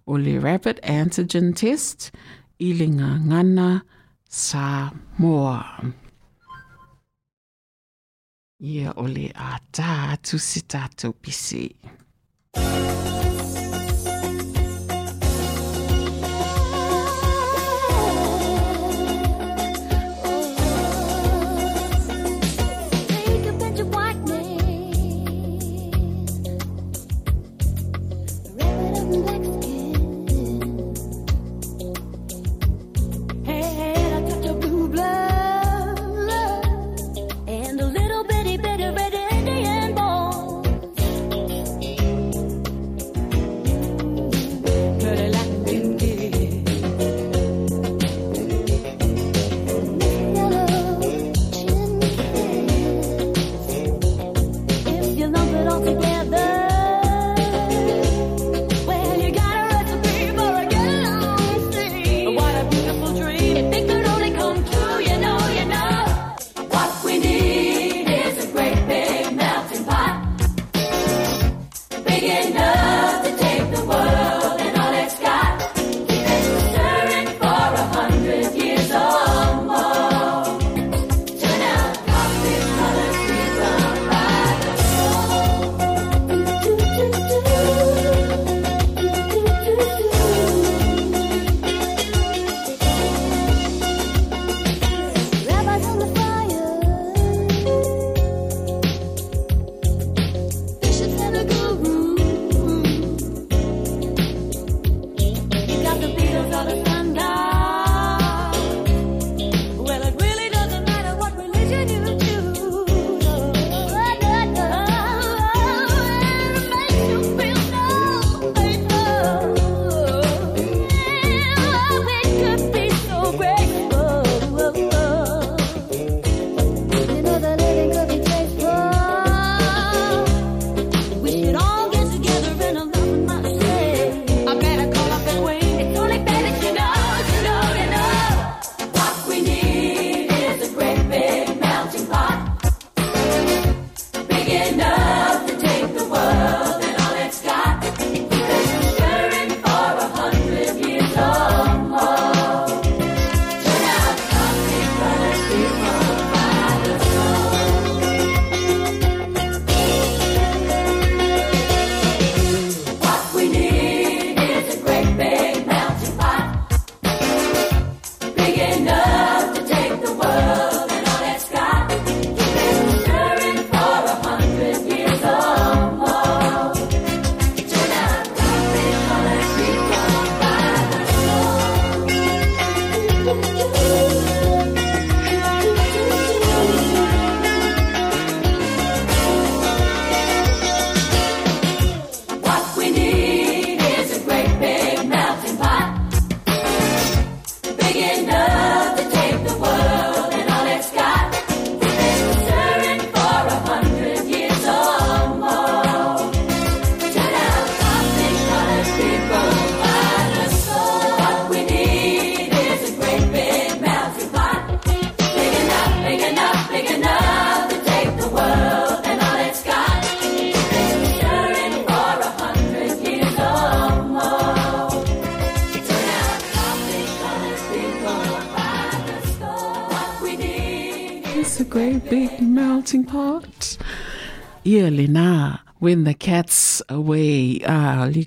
o 0.07 0.13
le 0.17 0.39
rapid 0.39 0.79
antigen 0.83 1.53
test 1.53 2.11
i 2.59 2.73
le 2.73 2.87
ngā 2.87 3.11
ngana 3.27 3.81
Samoa. 4.29 5.63
Ia 8.59 8.93
o 8.97 9.03
le 9.07 9.31
a 9.35 9.59
tā 9.71 10.13
atu 10.13 10.39
si 10.39 10.61
tātou 10.61 11.13
pisi. 11.13 11.67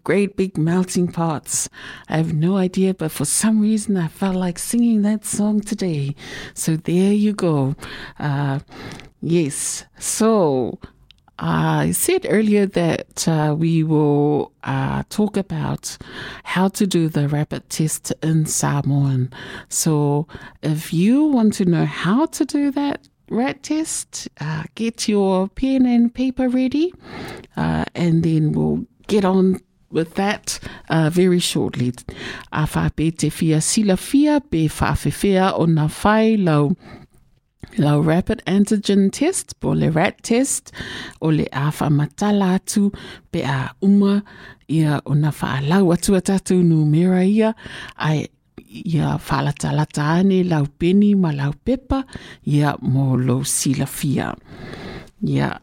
Great 0.02 0.36
big 0.36 0.56
melting 0.56 1.08
pots. 1.08 1.68
I 2.08 2.16
have 2.16 2.32
no 2.32 2.56
idea, 2.56 2.94
but 2.94 3.10
for 3.10 3.24
some 3.24 3.60
reason 3.60 3.96
I 3.96 4.08
felt 4.08 4.36
like 4.36 4.58
singing 4.58 5.02
that 5.02 5.24
song 5.24 5.60
today. 5.60 6.14
So 6.54 6.76
there 6.76 7.12
you 7.12 7.32
go. 7.32 7.74
Uh, 8.18 8.60
yes, 9.20 9.84
so 9.98 10.78
I 11.42 11.92
said 11.92 12.26
earlier 12.28 12.66
that 12.66 13.26
uh, 13.26 13.54
we 13.58 13.82
will 13.82 14.52
uh, 14.62 15.04
talk 15.08 15.38
about 15.38 15.96
how 16.44 16.68
to 16.68 16.86
do 16.86 17.08
the 17.08 17.28
rapid 17.28 17.70
test 17.70 18.12
in 18.22 18.44
Samoan. 18.44 19.32
So, 19.70 20.28
if 20.62 20.92
you 20.92 21.24
want 21.24 21.54
to 21.54 21.64
know 21.64 21.86
how 21.86 22.26
to 22.26 22.44
do 22.44 22.70
that 22.72 23.08
rat 23.30 23.62
test, 23.62 24.28
uh, 24.40 24.64
get 24.74 25.08
your 25.08 25.48
pen 25.48 25.86
and 25.86 26.12
paper 26.12 26.50
ready, 26.50 26.92
uh, 27.56 27.86
and 27.94 28.22
then 28.22 28.52
we'll 28.52 28.84
get 29.06 29.24
on 29.24 29.60
with 29.90 30.14
that 30.14 30.58
uh, 30.88 31.10
very 31.10 31.38
shortly. 31.38 31.92
A 32.52 32.66
whape 32.66 33.16
te 33.16 33.30
fia 33.30 33.60
sila 33.60 33.96
fia 33.96 34.40
be 34.50 34.68
whawhewhea 34.68 35.58
o 35.58 35.66
na 35.66 35.88
whai 35.88 36.36
lau 36.36 36.76
Lau 37.78 38.00
rapid 38.00 38.42
antigen 38.46 39.12
test, 39.12 39.54
po 39.60 39.70
le 39.78 39.90
rat 39.90 40.20
test, 40.22 40.72
o 41.22 41.28
le 41.28 41.46
a 41.52 41.70
whamatala 41.70 42.58
atu 42.58 42.90
pe 43.30 43.42
a 43.42 43.70
uma 43.80 44.24
ia 44.68 45.00
o 45.06 45.14
na 45.14 45.30
whaalau 45.30 45.92
atu 45.94 46.16
a 46.16 46.20
tatu 46.20 46.64
numera 46.64 47.22
ia, 47.22 47.54
ai 47.96 48.26
ia 48.66 49.18
whaalatalata 49.22 50.02
ane 50.18 50.42
lau 50.42 50.66
peni 50.66 51.14
ma 51.14 51.30
lau 51.30 51.52
pepa, 51.64 52.02
ia 52.44 52.74
mo 52.82 53.14
lo 53.14 53.42
sila 53.44 53.86
fia. 53.86 54.34
Ia 55.22 55.60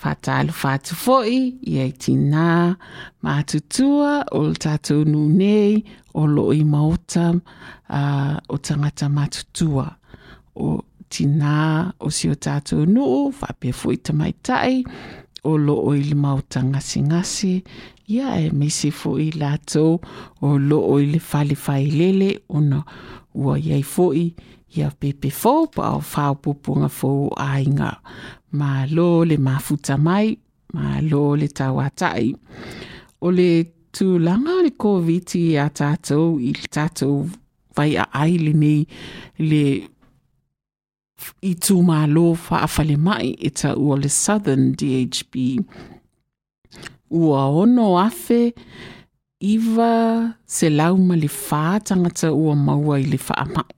fatalu 0.00 0.52
fatu 0.52 0.94
foi 0.94 1.56
i 1.62 1.78
e 1.80 1.92
tina 1.92 2.76
mātutua 3.24 4.24
o 4.32 4.40
o 4.50 4.54
tatou 4.54 5.04
nunei 5.04 5.84
o 6.14 6.26
loo 6.26 6.52
i 6.52 6.64
maota 6.64 7.32
uh, 7.32 8.36
o 8.48 8.58
tangata 8.58 9.08
mātutua. 9.08 9.96
o 10.54 10.82
tina 11.08 11.94
o 12.00 12.10
si 12.10 12.28
o 12.28 12.36
tatou 12.36 12.86
nuu 12.86 13.32
fape 13.32 13.72
foi 13.72 13.96
tamaitai 13.96 14.84
o 15.44 15.56
loo 15.56 15.94
i 15.94 16.02
le 16.02 16.14
maota 16.14 16.62
ngasi 16.62 17.02
ngasi 17.02 17.64
ia 18.08 18.40
e 18.40 18.50
mese 18.50 18.90
foi 18.90 19.30
lātou 19.30 20.00
o 20.40 20.58
loo 20.58 20.98
i 21.00 21.06
le 21.06 21.20
fale 21.20 21.54
fai 21.54 21.86
lele 21.86 22.30
ona 22.48 22.84
ua 23.34 23.58
iai 23.58 23.82
foi 23.82 24.34
ia 24.76 24.90
pepe 24.90 25.30
fou 25.30 25.68
pa 25.68 25.94
o 25.96 26.00
fau 26.00 26.34
pupunga 26.36 26.88
fou 26.88 27.30
ainga 27.36 27.96
a 28.62 28.86
inga, 28.86 28.86
ma 28.86 28.86
lo 28.90 29.24
le 29.24 29.36
mafuta 29.36 29.96
mai, 29.96 30.38
ma 30.72 31.00
lo 31.00 31.34
le 31.34 31.48
tawatai. 31.48 32.34
O 33.20 33.30
le 33.30 33.72
tūlanga 33.92 34.62
le 34.62 34.70
COVID 34.76 35.56
a 35.58 35.68
tātou, 35.70 36.40
i 36.40 36.52
tātou 36.52 37.28
vai 37.76 37.96
a 37.96 38.06
aile 38.12 38.52
nei 38.52 38.86
le 39.38 39.88
i 41.42 41.54
tū 41.54 41.82
mālo 41.82 42.36
whaafale 42.36 42.96
mai 42.96 43.34
e 43.40 43.50
ta 43.50 43.74
ua 43.74 43.96
le 43.96 44.08
Southern 44.08 44.74
DHB. 44.76 45.60
Ua 47.10 47.46
ono 47.48 47.98
afe 47.98 48.54
iwa 49.40 50.34
se 50.44 50.70
lauma 50.70 51.16
le 51.16 51.28
wha 51.28 51.80
tangata 51.80 52.32
ua 52.32 52.54
maua 52.54 53.00
i 53.00 53.04
le 53.04 53.18
wha 53.28 53.44
mai. 53.54 53.75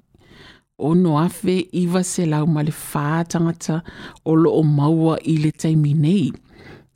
Ono 0.79 1.19
afe 1.19 1.59
iwa 1.73 2.05
se 2.07 2.27
lau 2.27 2.47
ma 2.47 2.63
le 2.63 2.73
fā 2.73 3.25
tagata 3.27 3.81
o 4.25 4.35
lo 4.39 4.53
o 4.61 4.63
maua 4.63 5.19
i 5.27 5.37
le 5.43 5.51
taimi 5.51 5.95
nei, 5.95 6.29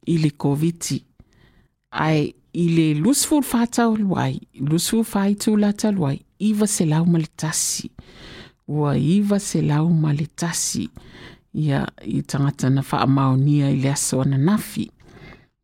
i 0.07 0.19
le 0.23 0.31
COVID. 0.31 0.91
Ai, 1.93 2.31
i 2.55 2.67
le 2.77 2.93
lusful 3.01 3.43
whātau 3.43 3.97
luai, 3.99 4.39
lusful 4.61 5.03
whaitu 5.03 5.57
lata 5.57 5.91
luai, 5.91 6.21
iwa 6.39 6.67
se 6.67 6.87
lauma 6.87 7.19
le 7.19 7.29
tasi 7.37 7.91
ua 8.69 8.97
iwa 8.97 9.41
se 9.41 9.63
lau 9.63 9.89
ma 9.91 10.13
le 10.13 10.27
tasi 10.27 10.89
ia 11.55 11.87
i 12.07 12.23
tangata 12.23 12.71
na 12.71 12.83
wha 12.93 13.01
amaonia 13.01 13.71
i 13.71 13.77
le 13.77 13.91
aso 13.93 14.23
ana 14.23 14.39
nafi. 14.39 14.91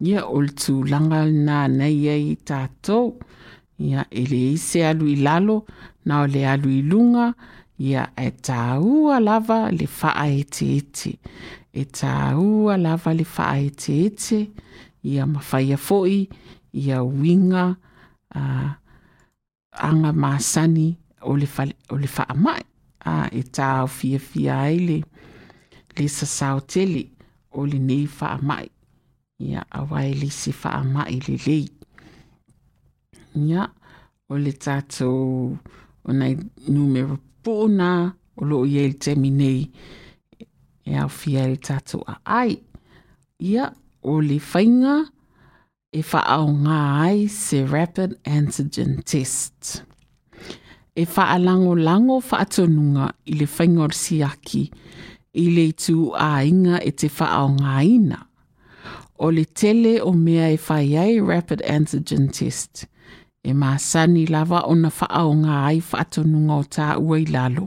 Ia 0.01 0.27
o 0.27 0.43
le 0.43 0.53
tūlanga 0.53 1.25
nā 1.27 1.63
nei 1.73 2.09
ai 2.13 2.27
i 2.33 2.37
tātou, 2.37 3.17
ia 3.81 4.05
e 4.11 4.25
le 4.29 4.43
se 4.61 4.85
alu 4.87 5.09
i 5.09 5.17
lalo, 5.17 5.65
na 6.05 6.23
o 6.23 6.27
le 6.29 6.45
alu 6.47 6.71
i 6.71 6.83
lunga, 6.83 7.33
ia 7.79 8.09
e 8.19 8.31
tāua 8.43 9.21
lava 9.23 9.69
le 9.71 9.87
faaetiiti 9.87 11.13
e 11.73 11.85
tāua 11.85 12.77
lava 12.81 13.15
le 13.15 13.25
ete, 14.07 14.41
ia 15.05 15.27
mawhaia 15.27 15.77
foi, 15.79 16.29
ia 16.73 17.03
winga, 17.05 17.77
uh, 18.35 18.71
anga 19.79 20.13
māsani 20.13 20.97
o 21.23 21.37
le 21.37 21.47
wha 21.47 22.27
a 23.05 23.29
e 23.31 23.43
fia 24.19 24.59
ai 24.67 24.79
le, 24.79 24.99
le 25.97 26.09
sasao 26.09 26.61
tele 26.61 27.09
o 27.53 27.65
le 27.65 27.79
nei. 27.79 28.69
Ia 29.39 29.63
awai 29.71 30.15
le 30.15 30.31
se 30.31 30.51
wha 30.51 30.83
mai 30.83 31.21
le. 31.29 31.59
Ia 33.39 33.71
o 34.29 34.37
le 34.37 34.53
tātou 34.53 35.55
o 36.05 36.13
nei 36.13 36.35
numero 36.67 37.19
pōna 37.49 38.13
o 38.37 38.45
lo 38.45 38.65
i 38.69 38.77
el 38.83 38.99
temi 39.01 39.31
nei 39.33 39.63
e 40.85 40.97
au 41.01 41.09
fia 41.09 41.47
el 41.49 41.57
tatu 41.65 42.03
a 42.07 42.19
ai. 42.43 42.59
Ia 43.41 43.71
o 44.03 44.21
le 44.21 44.37
whainga 44.51 44.97
e 45.93 46.03
wha 46.05 46.23
ngā 46.45 46.81
ai 47.07 47.29
se 47.33 47.63
rapid 47.65 48.19
antigen 48.29 48.99
test 49.09 49.83
e 50.99 51.07
whaalango 51.07 51.73
lango 51.79 52.19
whaatonunga 52.21 53.13
i 53.31 53.39
le 53.41 53.47
whaingor 53.57 53.95
siaki 53.97 54.67
i 55.33 55.47
le 55.57 55.71
tu 55.73 56.13
a 56.13 56.45
inga 56.45 56.83
e 56.85 56.93
te 56.93 57.09
whaao 57.09 57.55
ngā 57.57 57.81
ina. 57.87 58.21
O 59.19 59.31
le 59.33 59.45
tele 59.45 59.99
o 60.03 60.13
mea 60.13 60.53
e 60.53 60.61
whai 60.69 61.19
rapid 61.25 61.65
antigen 61.65 62.29
test. 62.29 62.85
e 63.49 63.53
masani 63.55 64.27
lava 64.27 64.61
ona 64.69 64.91
faaoga 64.91 65.55
ai 65.69 65.81
faatonuga 65.81 66.55
o 66.61 66.65
tāua 66.77 67.17
i 67.23 67.27
lalo. 67.33 67.65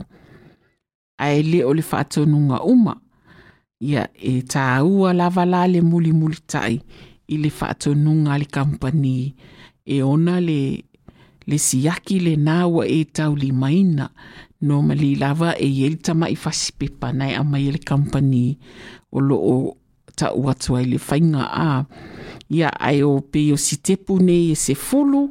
Ae 1.18 1.42
lē 1.42 1.64
o 1.66 1.72
le 1.74 1.82
faatonuga 1.82 2.62
uma 2.62 2.94
ia 3.82 4.06
e 4.14 4.42
tāua 4.46 5.10
lava 5.14 5.44
la 5.46 5.66
le 5.66 5.82
mulimuli 5.82 6.38
taʻi 6.52 6.78
i 7.34 7.36
le 7.42 7.50
faatonuga 7.50 8.36
a 8.36 8.38
le 8.38 8.46
kampani. 8.46 9.34
E 9.84 9.98
ona 10.02 10.38
le, 10.40 10.60
le 11.50 11.58
siaki 11.58 12.20
lenā 12.22 12.62
ua 12.70 12.86
e 12.86 13.02
taulimaina 13.04 14.06
no 14.62 14.82
ma 14.86 14.94
li 14.94 15.16
lava 15.18 15.56
e 15.58 15.66
iai 15.66 15.98
tamaʻi 15.98 16.38
fasipepa 16.38 17.10
nae 17.10 17.34
amai 17.34 17.66
e 17.66 17.72
le 17.74 17.82
kampani. 17.82 18.44
O 19.10 19.18
loo 19.18 19.74
taʻu 20.14 20.46
atu 20.52 20.76
ai 20.78 20.86
le 20.92 21.02
faiga 21.02 21.42
a 21.50 21.70
ia 22.52 22.70
ae 22.78 23.02
o 23.02 23.18
peiosi 23.32 23.80
tepu 23.82 24.20
nei 24.22 24.52
e 24.52 24.56
sefulu 24.56 25.30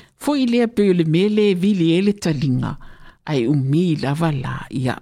fo 0.21 0.35
ile 0.37 0.67
pe 0.67 0.93
le 0.93 1.03
mele 1.03 1.53
vili 1.53 1.91
ele 1.97 2.13
talinga. 2.13 2.77
Ai 3.25 3.47
umi 3.47 3.95
lava 3.95 4.31
la 4.31 4.65
ya 4.69 4.95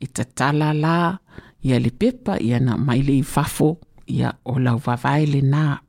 itatala 0.00 0.72
la 0.72 1.18
ya 1.62 1.78
le 1.78 1.90
pepa 1.90 2.36
ya 2.40 2.60
na 2.60 2.76
maile 2.76 3.22
fafo 3.22 3.78
ya 4.06 4.34
ola 4.44 4.76
vavaile 4.76 5.40
na. 5.40 5.80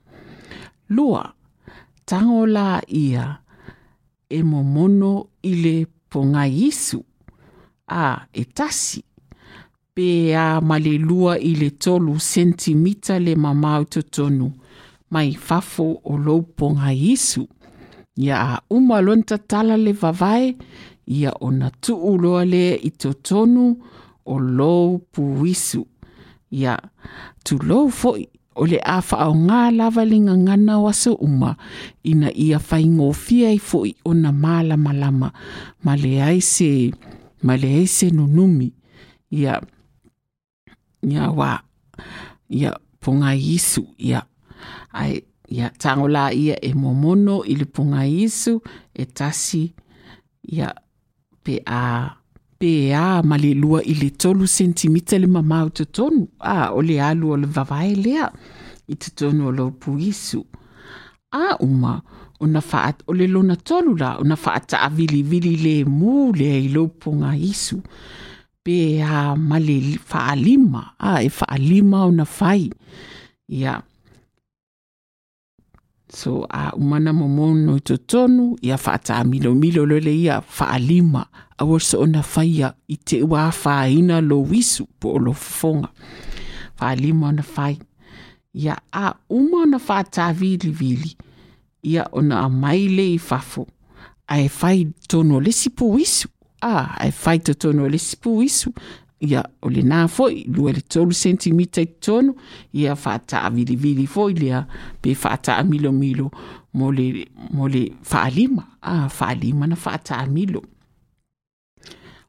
Lua 0.89 1.33
tangola 2.05 2.81
ia 2.87 3.37
e 4.29 4.43
momono 4.43 5.27
ile 5.41 5.87
ponga 6.09 6.45
yisu 6.45 7.03
a 7.87 8.25
etasi 8.33 9.03
pe 9.93 10.35
a 10.35 10.61
male 10.61 10.97
lua 10.97 11.39
ile 11.39 11.69
tolu 11.69 12.19
sentimita 12.19 13.19
le 13.19 13.35
mamau 13.35 13.85
totonu 13.85 14.51
mai 15.11 15.33
fafo 15.33 16.01
o 16.03 16.17
lou 16.17 16.41
ponga 16.41 16.91
yisu 16.91 17.47
Ia 18.17 18.35
a 18.39 18.63
uma 18.69 19.01
lonta 19.01 19.37
tala 19.37 19.75
le 19.77 19.91
vavae, 19.91 20.55
ia 21.07 21.33
o 21.41 21.51
na 21.51 21.69
tuu 21.69 22.17
loa 22.17 22.45
lea 22.45 22.79
i 22.79 22.91
totonu 22.91 23.75
o 24.25 24.39
lou 24.39 24.99
puisu. 25.11 25.83
Ia 26.51 26.77
tulou 27.43 27.91
foʻi 27.91 28.23
o 28.55 28.65
le 28.65 28.79
a 28.79 29.01
faaaogā 29.03 29.75
lava 29.75 30.05
le 30.07 30.19
gagana 30.23 30.79
o 30.79 30.87
aso 30.87 31.13
uma 31.19 31.57
ina 32.07 32.31
ia 32.31 32.59
faigofia 32.59 33.51
ai 33.51 33.59
foʻi 33.59 33.95
ona 34.07 34.31
malamalama 34.31 35.33
ma 35.83 35.95
leai 35.99 36.39
se 36.39 36.91
ma 37.43 37.57
leai 37.59 37.87
se 37.87 38.09
nunumi. 38.15 38.71
Ia 39.31 39.59
ia 41.03 41.29
wa 41.29 41.59
ia 42.49 42.71
punga 43.03 43.35
isu 43.35 43.83
ia. 43.99 44.23
Ai 44.95 45.19
ia 45.47 45.69
tagola 45.69 46.33
ia 46.33 46.55
e 46.65 46.73
momono 46.73 47.43
i 47.45 47.55
le 47.55 47.65
punga 47.65 48.05
isu 48.05 48.61
e 48.93 49.05
tasi 49.05 49.73
ia 50.41 50.73
pe 51.43 51.61
a 51.65 52.15
pe 52.57 52.93
a 52.93 53.21
ma 53.21 53.37
le 53.37 53.53
lua 53.53 53.79
i 53.85 53.93
le 54.01 54.09
tolu 54.09 54.47
sentimita 54.47 55.17
le 55.19 55.27
mamau 55.27 55.69
totonu. 55.69 56.27
A 56.39 56.71
o 56.73 56.81
le 56.81 56.99
alu 57.01 57.33
o 57.33 57.37
le 57.37 57.47
vavae 57.47 57.95
lea 57.95 58.27
i 58.87 58.95
totonu 58.95 59.49
o 59.49 59.51
lo 59.51 59.71
pu 59.71 59.97
isu. 59.99 60.41
A 61.31 61.57
uma 61.59 62.01
ona 62.39 62.61
o 63.05 63.13
le 63.13 63.27
lona 63.27 63.55
tolu 63.55 63.95
la 63.95 64.17
ona 64.19 64.35
faata 64.35 64.81
a 64.81 64.89
vili 64.89 65.21
vili 65.23 65.55
le 65.57 65.75
mu 65.85 66.31
le 66.33 66.49
i 66.65 66.69
lou 66.69 66.87
puga 66.87 67.35
isu. 67.35 67.81
Pe 68.63 69.01
a 69.01 69.35
ma 69.35 69.59
le 69.59 69.97
faalima 69.97 70.95
a 70.97 71.21
e 71.21 71.29
faalima 71.29 72.05
ona 72.05 72.25
fai. 72.25 72.69
Ia 73.49 73.81
so 76.15 76.45
a 76.49 76.71
aumana 76.71 77.13
momono 77.13 77.77
i 77.77 77.81
totonu 77.81 78.57
ia 78.61 78.77
faatamilomilo 78.77 79.85
lo 79.85 79.97
ia 79.97 80.41
faalima 80.41 81.25
aua 81.57 81.79
so 81.79 81.99
ona 82.01 82.23
faia 82.23 82.73
i 82.87 82.97
te 82.97 83.21
uā 83.23 83.51
fāina 83.51 84.21
lo 84.21 84.47
isu 84.51 84.87
po 84.99 85.13
o 85.15 85.19
lo 85.19 85.33
fofoga 85.33 85.89
faalima 86.75 87.27
ona 87.27 87.43
fai 87.43 87.79
ia 88.53 88.77
auma 88.91 89.57
ona 89.63 89.79
faatavilivili 89.79 91.17
ia 91.83 92.07
ona 92.11 92.39
amai 92.39 92.87
le 92.87 93.13
i 93.13 93.19
fafo 93.19 93.67
ae 94.27 94.49
fai 94.49 94.87
tonu 95.07 95.35
o 95.37 95.41
lesi 95.41 95.69
pu 95.69 95.99
isu 95.99 96.29
a 96.61 96.95
ae 96.99 97.11
fai 97.11 97.39
totonu 97.39 97.83
o 97.83 97.89
lesi 97.89 98.15
pu 98.15 98.43
isu 98.43 98.73
ia 99.21 99.43
o 99.61 99.69
lenā 99.69 100.05
foʻi 100.11 100.45
lua 100.55 100.73
le 100.75 100.81
tolu 100.81 101.13
sentimita 101.15 101.81
i 101.81 101.87
totonu 101.87 102.35
e 102.73 102.83
ia 102.83 102.93
e 102.93 103.01
faataʻavilivili 103.03 104.07
foʻi 104.11 104.31
e 104.35 104.39
lea 104.39 104.61
pe 105.01 105.15
faataʻamilomilo 105.15 106.29
mo 106.73 106.91
le 106.91 107.25
mo 107.53 107.67
le 107.67 107.91
faalima 108.03 108.63
a 108.81 109.05
ah, 109.05 109.09
faalima 109.09 109.67
na 109.67 109.75
faataʻamilo 109.75 110.61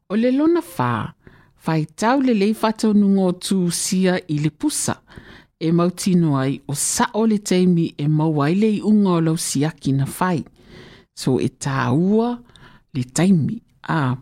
o 0.08 0.16
le 0.16 0.30
lona 0.30 0.62
fā 0.62 0.90
faitau 1.66 2.22
lelei 2.22 2.54
faataunuga 2.54 3.22
o 3.30 3.32
tusia 3.32 4.20
i 4.28 4.38
le 4.38 4.50
pusa 4.50 4.94
e 5.58 5.72
mautino 5.72 6.36
ai 6.38 6.60
o 6.68 6.72
saʻo 6.72 7.26
le 7.30 7.38
taimi 7.38 7.94
e 7.98 8.06
maua 8.08 8.46
ai 8.46 8.54
le 8.54 8.70
iʻuga 8.78 9.16
o 9.16 9.20
lau 9.20 9.36
siaki 9.40 9.92
na 9.96 10.06
fai. 10.06 10.44
So 11.16 11.40
e 11.40 11.48
tāua 11.48 12.36
le 12.94 13.04
taimi 13.16 13.56
a 13.82 13.96
ah, 13.96 14.12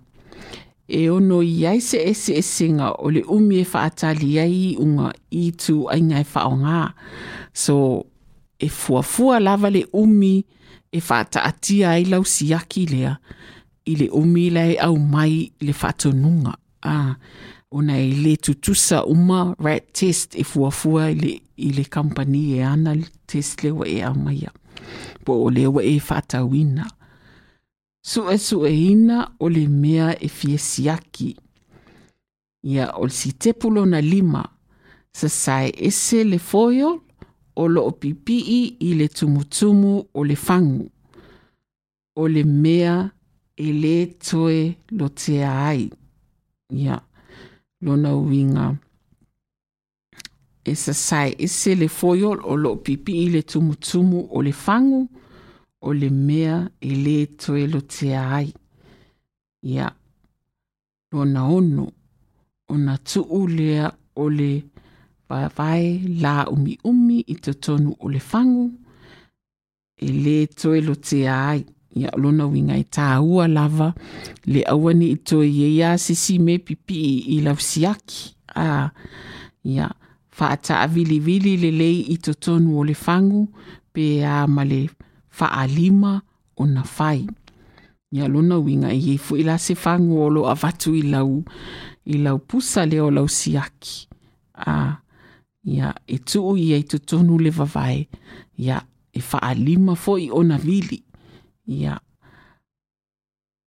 e 0.88 1.08
ono 1.10 1.42
i 1.42 1.66
ai 1.66 1.80
se 1.80 2.02
ese 2.04 2.42
singa 2.42 2.92
o 3.00 3.10
le 3.10 3.22
umi 3.28 3.60
e 3.60 3.66
whaatali 3.72 4.38
ai 4.38 4.76
unga 4.78 5.12
i 5.30 5.52
tu 5.52 5.88
ainga 5.88 6.20
e 6.20 6.26
whaonga. 6.34 6.94
So 7.52 8.06
e 8.58 8.68
fuafua 8.68 9.40
lava 9.40 9.70
le 9.70 9.86
umi 9.92 10.44
e 10.92 11.00
whaataatia 11.00 11.90
ai 11.90 12.04
lau 12.04 12.24
siaki 12.24 12.86
lea 12.86 13.16
i 13.84 13.96
le 13.96 14.08
umi 14.12 14.50
lai 14.50 14.76
au 14.76 14.96
mai 14.98 15.52
le 15.60 15.72
whaatonunga. 15.72 16.54
Ah, 16.82 17.16
ona 17.70 17.98
e 17.98 18.12
le 18.12 18.36
tutusa 18.36 19.04
uma 19.04 19.54
rat 19.58 19.92
test 19.92 20.34
e 20.36 20.44
fuafua 20.44 21.10
i 21.10 21.14
le, 21.14 21.40
i 21.56 21.72
le 21.72 21.84
company 21.84 22.58
e 22.58 22.62
ana 22.62 22.94
test 23.26 23.64
lewa 23.64 23.88
e 23.88 24.02
au 24.02 24.14
mai. 24.14 24.44
Po 25.24 25.44
o 25.44 25.50
lewa 25.50 25.82
e 25.82 25.96
whaatawina. 25.96 26.84
Su 28.06 28.28
e 28.28 28.36
su 28.36 28.66
e 28.66 28.70
ina 28.70 29.34
o 29.38 29.48
le 29.48 29.66
mea 29.66 30.12
e 30.20 30.28
fie 30.28 30.58
siaki. 30.58 31.34
Ia 32.64 32.92
o 32.98 33.08
si 33.08 33.32
tepulo 33.32 33.86
na 33.86 34.00
lima, 34.00 34.44
sa 35.10 35.28
sai 35.28 35.72
ese 35.72 36.22
le 36.24 36.38
foio 36.38 37.04
o 37.56 37.66
lo 37.66 37.90
pipii 37.92 38.76
i 38.80 38.94
le 38.94 39.08
tumutumu 39.08 40.04
o 40.12 40.24
le 40.24 40.36
fangu. 40.36 40.90
O 42.20 42.28
le 42.28 42.44
mea 42.44 43.10
e 43.56 43.72
le 43.72 44.06
toe 44.20 44.76
lo 44.90 45.08
te 45.08 45.40
ai. 45.42 45.88
Ia, 46.76 47.00
lona 47.80 48.12
winga. 48.12 48.76
E 50.62 50.74
sa 50.74 50.92
sai 50.92 51.34
ese 51.38 51.74
le 51.74 51.88
foio 51.88 52.36
o 52.36 52.56
lo 52.56 52.76
pipii 52.76 53.24
i 53.24 53.30
le 53.30 53.42
tumutumu 53.42 54.28
o 54.30 54.42
le 54.42 54.52
fangu. 54.52 55.08
O 55.84 55.92
le 55.92 56.08
mea 56.10 56.70
e 56.80 56.94
le 57.04 57.16
toelo 57.36 57.80
te 57.80 58.14
ai. 58.16 58.48
Ia, 59.62 59.88
lona 61.12 61.44
ono, 61.44 61.84
ona 62.68 62.96
tuu 62.98 63.46
lea 63.46 63.90
o 64.16 64.28
le 64.28 64.50
vai 65.28 66.00
la 66.20 66.46
umi 66.48 66.78
umi 66.84 67.20
i 67.28 67.36
te 67.36 67.54
tonu 67.54 67.94
o 67.98 68.08
le 68.08 68.20
fangu, 68.20 68.70
e 69.96 70.08
le 70.08 70.46
toelo 70.46 70.96
te 70.96 71.28
ai. 71.28 71.64
Ia, 71.94 72.10
lona 72.16 72.48
winga 72.50 72.76
i 72.80 72.84
tāua 72.90 73.46
lava, 73.48 73.92
le 74.50 74.64
awani 74.66 75.12
i 75.14 75.18
toe 75.22 75.46
ye 75.46 75.68
ia 75.76 75.94
sisi 75.98 76.40
me 76.42 76.58
pipi 76.58 76.96
i 77.36 77.40
lausiaki. 77.44 78.34
Ah, 78.56 78.90
ia, 79.64 79.92
whaata 80.38 80.80
avili 80.80 81.20
vili 81.20 81.56
le 81.60 81.70
lei 81.70 82.00
i 82.10 82.18
te 82.18 82.34
tonu 82.34 82.80
o 82.80 82.84
le 82.84 82.96
fangu, 82.98 83.46
pe 83.92 84.24
a 84.26 84.46
male 84.48 84.86
fangu 84.88 85.04
fa'alima 85.38 86.22
ona 86.56 86.84
fai. 86.84 87.26
Ia 88.14 88.28
lona 88.28 88.58
uiga 88.58 88.92
e 88.94 89.00
ai 89.00 89.18
foʻi 89.18 89.44
la 89.44 89.58
se 89.58 89.74
faguolo 89.74 90.46
avatu 90.46 90.94
i 90.94 91.02
lau 91.02 91.42
i 92.06 92.18
lau 92.22 92.38
pusa 92.38 92.86
lea 92.86 93.04
o 93.04 93.10
lau 93.10 93.28
siaki. 93.28 94.06
A 94.54 95.00
ia 95.64 95.94
e 96.06 96.18
tuu 96.18 96.56
i 96.56 96.74
ai 96.76 96.84
totonu 96.84 97.38
le 97.38 97.50
vavae 97.50 98.06
ia 98.58 98.82
e 99.12 99.20
fa'alima 99.20 99.96
foʻi 99.96 100.28
ona 100.32 100.58
vili 100.58 101.02
ia 101.66 101.98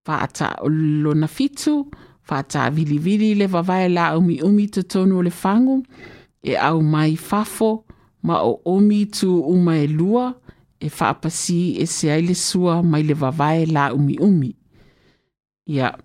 faatalona 0.05 1.27
fitu 1.27 1.91
faatavilivili 2.21 3.35
le 3.35 3.47
vavae 3.47 3.89
la 3.89 4.17
umiumi 4.17 4.67
totonu 4.67 5.17
o 5.17 5.23
le 5.23 5.31
fagu 5.31 5.83
e 6.43 6.55
au 6.55 6.81
mai 6.81 7.15
fafo 7.17 7.85
ma 8.23 8.41
o 8.43 8.61
omi 8.65 9.05
tuuma 9.05 9.77
e 9.77 9.87
lua 9.87 10.35
e 10.79 10.89
whaapasi 10.89 11.77
e 11.81 11.85
se 11.85 12.11
aile 12.11 12.35
sua 12.35 12.83
mai 12.83 13.03
le 13.03 13.13
wawae 13.13 13.65
la 13.65 13.93
umi. 13.93 14.55
Ia, 15.65 15.97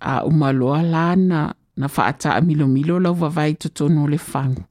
a 0.00 0.24
umaloa 0.24 0.82
la 0.82 1.16
na, 1.16 1.54
na 1.76 1.86
whaata 1.86 2.34
a 2.34 2.40
milo 2.40 2.66
milo 2.66 3.00
lau 3.00 3.14
le 3.14 4.18
whangu. 4.18 4.64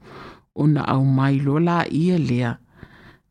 O 0.56 0.68
na 0.68 0.84
au 0.88 1.06
mai 1.06 1.40
lo 1.40 1.60
la 1.60 1.86
ia 1.88 2.18
lea. 2.18 2.58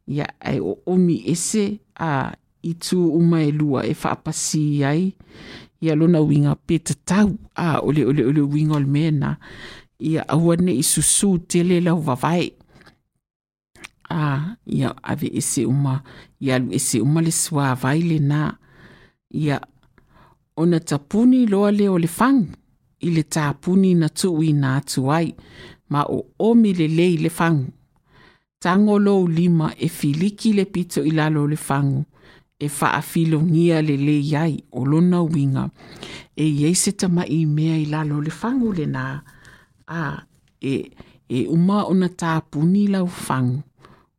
Ia, 0.06 0.26
ai 0.40 0.60
o 0.60 0.78
umi 0.86 1.22
ese 1.26 1.80
a 2.00 2.32
i 2.62 2.74
tu 2.74 3.12
uma 3.12 3.42
e 3.42 3.52
lua 3.52 3.84
e 3.86 3.92
whaapasi 3.92 4.84
ai. 4.84 5.14
Ia 5.80 5.94
lona 5.94 6.20
winga 6.20 6.54
peta 6.54 6.94
tau. 7.04 7.36
A 7.54 7.80
ole 7.80 8.04
ole 8.04 8.24
ole 8.24 8.40
winga 8.40 8.76
ole 8.76 8.86
mena. 8.86 9.36
Ia 10.00 10.28
awane 10.28 10.72
i 10.72 10.82
susu 10.82 11.38
tele 11.38 11.80
lau 11.80 12.02
wawae 12.06 12.57
a 14.10 14.56
ia 14.66 14.94
ave 15.02 15.30
ese 15.34 15.66
uma 15.66 16.02
ia 16.40 16.56
alu 16.56 16.72
ese 16.72 17.00
uma 17.00 17.20
le 17.20 17.30
swa 17.30 17.74
lenā 17.82 18.52
ia 19.30 19.60
ona 20.56 20.80
tapuni 20.80 21.46
loa 21.46 21.70
le 21.72 21.88
o 21.88 21.98
le 21.98 22.08
fang 22.08 22.46
i 23.00 23.10
le 23.10 23.22
tapuni 23.22 23.94
na 23.94 24.08
tuuina 24.08 24.76
atu 24.76 25.12
ai 25.12 25.34
ma 25.88 26.02
o 26.08 26.26
omi 26.38 26.72
lelei 26.74 27.16
le 27.16 27.30
fagu 27.30 27.66
tango 28.58 28.98
lo 28.98 29.26
lima 29.26 29.72
e 29.78 29.88
filiki 29.88 30.52
le 30.52 30.64
pito 30.64 31.04
i 31.04 31.10
lalo 31.10 31.46
le 31.46 31.56
fagu 31.56 32.04
e 32.58 32.68
faafilogia 32.68 33.82
lelei 33.82 34.36
ai 34.36 34.64
o 34.72 34.84
lona 34.84 35.22
uiga 35.22 35.70
e 36.36 36.44
iai 36.48 36.74
se 36.74 36.90
tamaʻi 36.90 37.46
mea 37.46 37.76
i 37.78 37.86
lalo 37.86 38.20
le 38.20 38.30
fagu 38.30 38.72
lenā 38.72 39.20
a 39.86 40.02
e 40.60 40.90
e 41.28 41.46
uma 41.46 41.84
ona 41.84 42.08
tapuni 42.08 42.88
lau 42.88 43.06
fangu 43.06 43.62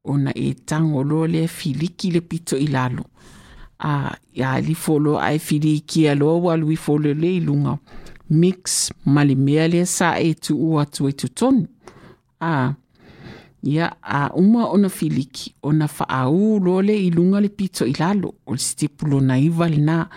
ona 0.04 0.32
e 0.38 0.54
tagolo 0.54 1.28
lea 1.28 1.48
filiki 1.48 2.12
le 2.12 2.22
pito 2.22 2.58
i 2.58 2.68
lalo. 2.68 3.06
A 3.80 4.16
folo 4.76 5.20
ai 5.20 5.34
ae 5.34 5.40
filikia 5.40 6.16
loa 6.16 6.36
ua 6.36 6.54
aluifolo 6.54 7.14
le 7.14 7.36
i 7.38 7.40
luga 7.40 7.78
mix 8.30 8.92
ma 9.06 9.24
le 9.24 9.36
mea 9.36 9.68
lea 9.68 9.86
sa 9.86 10.20
e 10.20 10.34
tuu 10.34 10.80
atu 10.80 11.04
e 11.04 11.08
ai 11.08 11.14
totonu 11.14 11.68
a 12.42 12.74
ia 13.64 13.96
a 14.02 14.32
uma 14.34 14.68
ona 14.68 14.90
filiki 14.90 15.56
ona 15.64 15.88
faaū 15.88 16.60
loa 16.64 16.82
le 16.84 16.96
i 16.96 17.10
luga 17.12 17.40
le 17.40 17.50
pito 17.50 17.86
i 17.86 17.94
lalo. 18.00 18.36
O 18.46 18.54
le 18.54 18.60
stipulo 18.60 19.20
lona 19.20 19.38
iva 19.38 19.68
lenā 19.68 20.08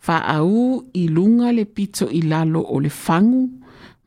faaū 0.00 0.84
i 0.94 1.08
luga 1.08 1.52
le 1.52 1.64
pito 1.64 2.08
i 2.10 2.22
lalo 2.22 2.60
o 2.60 2.80
le 2.80 2.88
fagu 2.88 3.48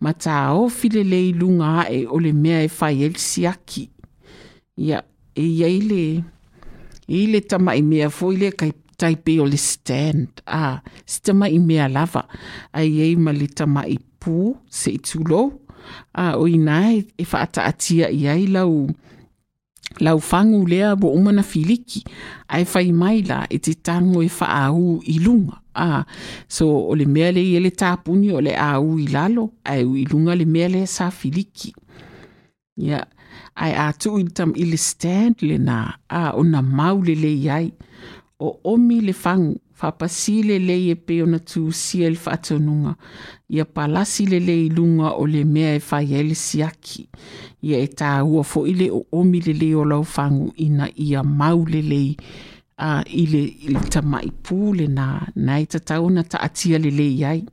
ma 0.01 0.13
taofi 0.13 0.89
lelei 0.89 1.33
luga 1.33 1.89
e 1.89 2.05
o 2.05 2.19
le 2.19 2.33
mea 2.33 2.63
e 2.63 2.67
fai 2.67 3.01
e 3.01 3.05
ai 3.05 3.17
siaki. 3.17 3.89
Ia 4.77 5.03
e 5.35 5.43
iei 5.43 5.81
le, 5.83 6.05
i 7.07 7.25
le 7.27 7.41
tama 7.41 7.75
i 7.75 7.83
mea 7.83 8.09
fo 8.09 8.31
i 8.33 8.39
le 8.39 8.51
kai 8.55 8.71
taipe 8.97 9.39
o 9.43 9.45
le 9.45 9.57
stand. 9.59 10.41
A, 10.47 10.79
si 11.05 11.21
tama 11.21 11.49
i 11.51 11.59
mea 11.59 11.87
lava. 11.91 12.25
A 12.71 12.83
iei 12.83 13.15
ma 13.19 13.35
le 13.35 13.47
tama 13.47 13.85
i 13.87 13.97
pū 13.99 14.55
se 14.69 14.95
i. 14.95 15.51
A, 16.13 16.35
o 16.39 16.47
i 16.47 16.57
nai 16.57 17.03
e 17.17 17.25
whaata 17.27 17.65
atia 17.69 18.09
i 18.09 18.25
ai 18.27 18.47
lau 18.47 18.87
lau 20.01 20.19
fangu 20.19 20.65
lea 20.67 20.95
umana 20.95 21.43
filiki 21.43 22.01
ai 22.47 22.65
fai 22.65 22.91
mai 22.91 23.21
la 23.21 23.45
e 23.49 23.59
te 23.59 23.75
tango 23.75 24.23
e 24.23 24.29
au 24.39 25.01
i 25.05 25.19
lunga. 25.19 25.61
Ah, 25.75 26.05
so 26.47 26.65
o 26.89 26.95
le 26.95 27.05
mea 27.05 27.31
le 27.31 27.59
le 27.59 27.69
tāpuni 27.69 28.31
o 28.31 28.39
le 28.39 28.55
au 28.55 28.97
i 28.97 29.07
lalo, 29.07 29.51
ai 29.63 29.83
u 29.83 29.95
i 29.95 30.05
le 30.05 30.45
mea 30.45 30.69
le 30.69 30.85
sa 30.87 31.11
filiki. 31.11 31.73
Ia, 32.77 32.87
yeah. 32.87 33.05
Ai 33.55 33.73
a 33.73 33.93
tu 33.93 34.17
i 34.19 34.25
i 34.55 34.65
le 34.71 34.77
le 35.41 35.57
na, 35.57 35.93
a 36.09 36.33
o 36.35 36.43
na 36.43 36.61
mau 36.61 37.01
le 37.01 37.15
le 37.15 37.31
iai. 37.45 37.71
O 38.39 38.59
omi 38.63 39.01
le 39.01 39.13
fangu, 39.13 39.55
whapasi 39.81 40.43
le 40.43 40.59
le 40.59 40.75
e 40.91 40.95
pe 40.95 41.21
o 41.23 41.25
na 41.25 41.39
tu 41.39 41.71
sia 41.71 42.09
le 42.09 42.17
whatonunga. 42.25 42.95
Ia 43.49 43.65
palasi 43.65 44.25
le 44.25 44.39
le 44.39 44.65
i 44.65 44.69
lunga 44.69 45.15
o 45.15 45.25
le 45.25 45.43
mea 45.43 45.75
e 45.75 45.81
whai 45.89 46.13
ele 46.13 46.35
siaki. 46.35 47.07
Ia 47.63 47.79
e 47.79 47.87
tā 47.87 48.23
ua 48.23 48.43
fo 48.43 48.65
ile 48.67 48.91
o 48.91 49.05
omi 49.11 49.39
le 49.39 49.53
le 49.53 49.75
o 49.75 49.83
lau 49.85 50.03
fangu 50.03 50.51
ina 50.57 50.89
ia 50.95 51.23
mau 51.23 51.65
le 51.65 51.81
le 51.81 52.15
a 52.77 52.99
uh, 52.99 53.03
ile 53.07 53.43
ile 53.63 53.79
tamai 53.79 54.31
pule 54.43 54.87
na 54.87 55.21
na 55.35 55.59
i 55.63 55.65
tatau 55.65 56.09
na 56.11 56.23
ta 56.23 56.41
atia 56.43 56.79
le 56.79 56.91
le 56.91 57.07
iai. 57.07 57.45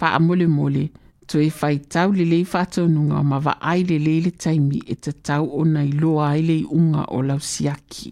Wha 0.00 0.18
mole 0.18 0.90
So 1.30 1.38
e 1.38 1.46
fai 1.50 1.78
tau 1.78 2.10
le 2.10 2.24
leifatso 2.26 2.88
nunga 2.90 3.22
mava 3.22 3.52
ai 3.62 3.84
lelele 3.86 4.32
taimi 4.34 4.80
e 4.92 4.96
tatau 5.04 5.44
onai 5.60 5.92
loa 6.00 6.24
ai 6.34 6.42
lei 6.42 6.64
unga 6.66 7.04
o 7.14 7.22
lausiaki. 7.22 8.10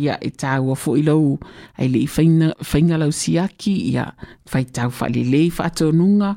Ia 0.00 0.14
e 0.16 0.30
tau 0.30 0.70
a 0.72 0.76
fo 0.82 0.94
ilau 0.96 1.36
ai 1.76 1.88
lei 1.92 2.06
faina 2.08 2.54
faina 2.64 2.96
lausiaki 2.96 3.74
ia 3.92 4.06
fai 4.48 4.64
tawa 4.64 4.90
fa 4.98 5.06
leleifatso 5.12 5.90
nunga 5.92 6.30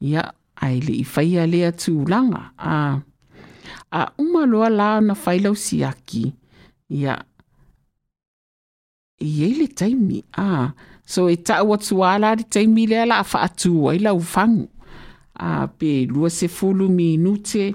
ia 0.00 0.22
ai 0.64 0.80
lei 0.80 1.04
fai 1.04 1.36
alea 1.42 1.72
tu 1.72 2.00
ulanga. 2.00 2.40
A 3.98 4.02
uma 4.18 4.46
loa 4.46 4.68
launa 4.70 5.14
fai 5.14 5.38
lausiaki 5.44 6.32
ia 6.88 7.14
e 9.20 9.26
yaeli 9.38 9.68
taimi 9.68 10.24
a. 10.32 10.72
So 11.04 11.28
e 11.28 11.36
tawa 11.36 11.76
tsua 11.76 12.14
ala 12.14 12.36
de 12.36 12.44
taimi 12.48 12.86
leala 12.88 13.20
a 13.20 13.24
fa 13.24 13.44
atsu 13.44 13.84
o 13.84 13.90
ai 13.92 13.98
lau 14.00 14.16
fangu. 14.20 14.68
a 15.38 15.66
pe 15.68 16.06
lua 16.08 16.30
se 16.30 16.48
fulu 16.48 16.88
minute 16.88 17.74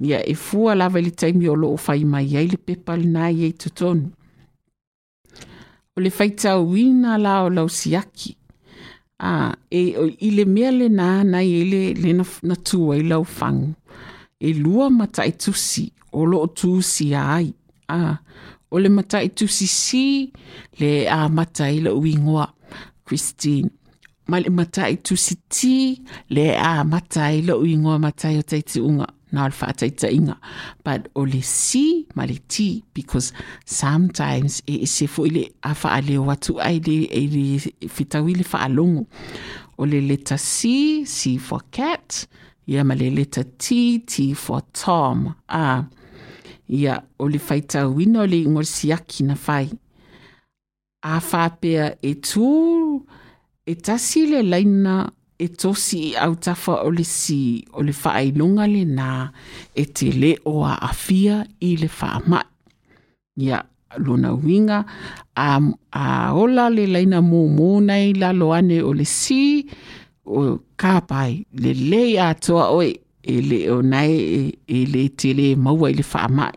ia 0.00 0.22
e 0.26 0.34
fua 0.34 0.74
lava 0.74 1.00
le 1.00 1.10
taimi 1.10 1.48
o 1.48 1.54
loo 1.56 1.76
fai 1.76 2.04
mai 2.04 2.36
ai 2.36 2.46
le 2.52 2.56
pepa 2.56 2.96
lenā 2.96 3.30
iai 3.32 3.52
totonu. 3.52 4.10
O 5.96 6.00
le 6.00 6.10
faitauina 6.10 7.18
la 7.18 7.42
o 7.46 7.48
lausiaki 7.50 8.36
a 9.18 9.32
e 9.70 9.82
i 10.26 10.30
le 10.30 10.44
mea 10.46 10.70
lenā 10.70 11.08
nai 11.26 11.48
ai 11.58 11.64
le 11.72 11.82
le 11.98 12.12
natū 12.20 12.92
ai 12.94 13.02
laufagu 13.10 13.72
e 14.38 14.52
lua 14.54 14.86
mataʻitusi 14.90 15.88
o 16.12 16.24
loo 16.24 16.46
tusia 16.46 17.24
ai. 17.38 17.50
A 17.88 18.14
o 18.70 18.78
le 18.78 18.88
mataʻitusi 18.88 19.66
si 19.66 20.04
le 20.78 21.08
a 21.08 21.28
mata 21.28 21.66
i 21.72 21.80
laʻu 21.82 22.06
igoa 22.12 22.46
christine. 23.04 23.70
Ma 24.28 24.38
le 24.38 24.50
mata 24.50 24.86
i 24.88 24.98
tusiti 25.00 26.00
le 26.28 26.56
a 26.56 26.82
le 26.82 26.84
matai 26.84 27.42
mata 27.98 28.28
i 28.28 28.36
o 28.38 28.42
teiti 28.42 28.80
unga 28.80 29.06
na 29.32 29.44
alfa 29.44 29.68
ataita 29.68 30.10
inga. 30.10 30.36
But 30.84 31.08
o 31.14 31.24
le 31.24 31.42
si 31.42 32.06
ma 32.14 32.24
le 32.24 32.38
ti 32.48 32.84
because 32.94 33.32
sometimes 33.64 34.62
e, 34.66 34.82
e 34.82 34.86
se 34.86 35.06
fo 35.06 35.26
ile 35.26 35.48
a 35.62 35.74
fa 35.74 35.96
ale 35.98 36.18
watu 36.18 36.58
ai 36.60 36.80
le 36.80 37.08
e 37.10 37.26
le 37.26 37.88
fitawi 37.88 38.36
le 38.36 38.44
fa 38.44 38.64
alongo. 38.64 39.06
O 39.78 39.84
le 39.86 40.00
leta 40.00 40.36
C, 40.38 41.04
C 41.04 41.38
for 41.38 41.62
cat. 41.70 42.26
Ia 42.66 42.84
ma 42.84 42.94
le 42.94 43.10
leta 43.10 43.44
T, 43.44 44.00
T 44.00 44.34
for 44.34 44.62
Tom. 44.72 45.34
Ah, 45.48 45.84
ia 46.68 47.02
o 47.18 47.28
le 47.28 47.38
faitauina 47.38 48.22
o 48.22 48.26
le 48.26 48.44
le 48.44 48.64
siaki 48.64 49.24
na 49.24 49.34
fai. 49.34 49.70
A 51.02 51.20
whapea 51.20 51.94
e 52.02 52.14
tū, 52.18 52.48
e 53.68 53.74
tasi 53.74 54.26
le 54.32 54.40
laina 54.42 54.94
e 55.38 55.48
tosi 55.48 55.98
i 56.08 56.16
autafa 56.16 56.74
o 56.86 56.90
le 56.90 57.04
si 57.04 57.64
o 57.76 57.82
le 57.84 57.92
faailoga 57.92 58.64
lenā 58.66 59.08
e 59.76 59.84
te 59.96 60.08
lē 60.10 60.30
o 60.48 60.62
aafia 60.66 61.42
i 61.68 61.74
le 61.76 61.88
faamaʻi 61.98 62.46
ia 63.44 63.60
lona 64.04 64.32
uiga 64.34 64.78
a, 65.36 65.48
a 65.92 66.04
ola 66.32 66.68
le 66.72 66.86
laina 66.94 67.20
momō 67.20 67.68
nai 67.84 68.14
lalo 68.16 68.54
ane 68.56 68.80
o 68.82 68.94
le 68.96 69.04
si 69.04 69.40
o 70.24 70.58
kapai 70.80 71.44
le 71.62 71.74
lē 71.90 72.02
iā 72.16 72.32
toa 72.40 72.70
oe 72.72 72.88
e 73.22 73.36
le 73.50 73.60
o 73.70 73.78
nei 73.84 74.16
e, 74.38 74.42
e 74.64 74.80
le 74.94 75.04
te 75.12 75.36
lē 75.36 75.52
maua 75.60 75.92
i 75.92 75.98
le 76.00 76.08
faamaʻi 76.14 76.56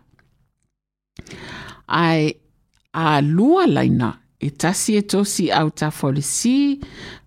ae 2.02 2.34
alua 2.92 3.68
laina 3.68 4.10
e 4.42 4.50
tasi 4.50 4.96
e 4.98 5.02
tosi 5.02 5.50
au 5.54 5.70
tafa 5.70 6.08
o 6.08 6.12
le 6.12 6.22
si, 6.22 6.80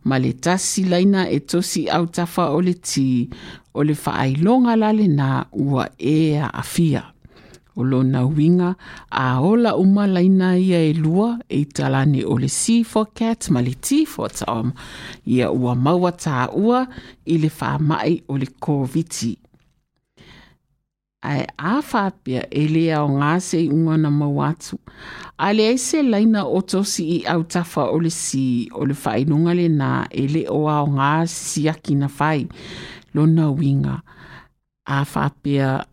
ma 0.04 0.20
le 0.20 0.34
tasi 0.34 0.84
laina 0.84 1.30
e 1.32 1.40
tosi 1.40 1.88
au 1.90 2.06
tafa 2.12 2.52
o 2.52 2.60
le 2.60 2.74
ti, 2.76 3.30
o 3.74 3.84
le 3.88 3.96
whaailonga 3.96 4.76
lale 4.76 5.08
na 5.08 5.46
ua 5.54 5.88
e 5.98 6.36
a 6.36 6.52
afia. 6.54 7.04
O 7.78 7.84
lona 7.84 8.24
winga, 8.26 8.76
a 9.12 9.40
ola 9.42 9.76
uma 9.76 10.08
laina 10.08 10.58
ia 10.60 10.80
e 10.80 10.94
lua 10.94 11.40
e 11.50 11.66
talane 11.66 12.24
o 12.24 12.38
le 12.40 12.48
si 12.48 12.84
for 12.84 13.08
cat, 13.16 13.50
ma 13.50 13.60
le 13.64 13.74
ti 13.80 14.06
for 14.06 14.30
tom, 14.32 14.72
ia 15.28 15.52
ua 15.52 15.76
maua 15.76 16.12
tā 16.12 16.52
ua 16.52 16.86
i 17.28 17.40
le 17.40 17.52
whaamai 17.52 18.22
o 18.28 18.38
le 18.40 18.48
kōviti 18.60 19.36
ae 21.32 21.46
afapea 21.58 22.46
e 22.52 22.68
le 22.72 22.86
aoga 22.96 23.36
seiʻuga 23.48 23.98
na 24.02 24.10
mau 24.14 24.44
atu. 24.46 24.78
A 25.38 25.52
leai 25.54 25.78
selaina 25.82 26.46
o 26.46 26.62
tosi 26.62 27.08
i 27.18 27.20
autafa 27.28 27.90
o 27.92 28.00
le 28.00 28.12
si 28.14 28.70
o 28.74 28.86
le 28.86 28.94
faailoga 28.94 29.56
lenā 29.58 29.92
e 30.12 30.28
lē 30.34 30.46
o 30.54 30.66
aoga 30.70 31.26
sisiaki 31.28 31.98
na 32.00 32.08
fai 32.08 32.46
lona 33.16 33.50
uiga 33.52 34.00
afapea 34.86 35.86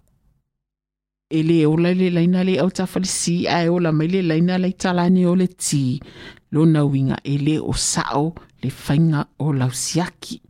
e 1.33 1.41
lē 1.49 1.62
ola 1.66 1.93
i 1.95 1.97
le 1.97 2.11
laina 2.12 2.45
le 2.45 2.59
autafa 2.61 3.01
le 3.01 3.09
si 3.09 3.47
ae 3.49 3.68
ola 3.72 3.93
mai 3.93 4.09
le 4.12 4.20
laina 4.22 4.59
laitalani 4.61 5.24
o 5.26 5.35
le 5.35 5.49
tī. 5.49 5.99
Lona 6.53 6.85
uiga 6.85 7.16
e 7.24 7.39
lē 7.41 7.57
o 7.64 7.72
saʻo 7.72 8.24
le 8.62 8.70
faiga 8.70 9.24
o 9.41 9.53
lausiaki. 9.57 10.43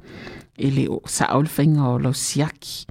E 0.58 0.70
lē 0.74 0.88
o 0.90 0.98
saʻo 1.06 1.44
le 1.46 1.50
faiga 1.56 1.86
o 1.94 1.98
lausiaki. 2.02 2.88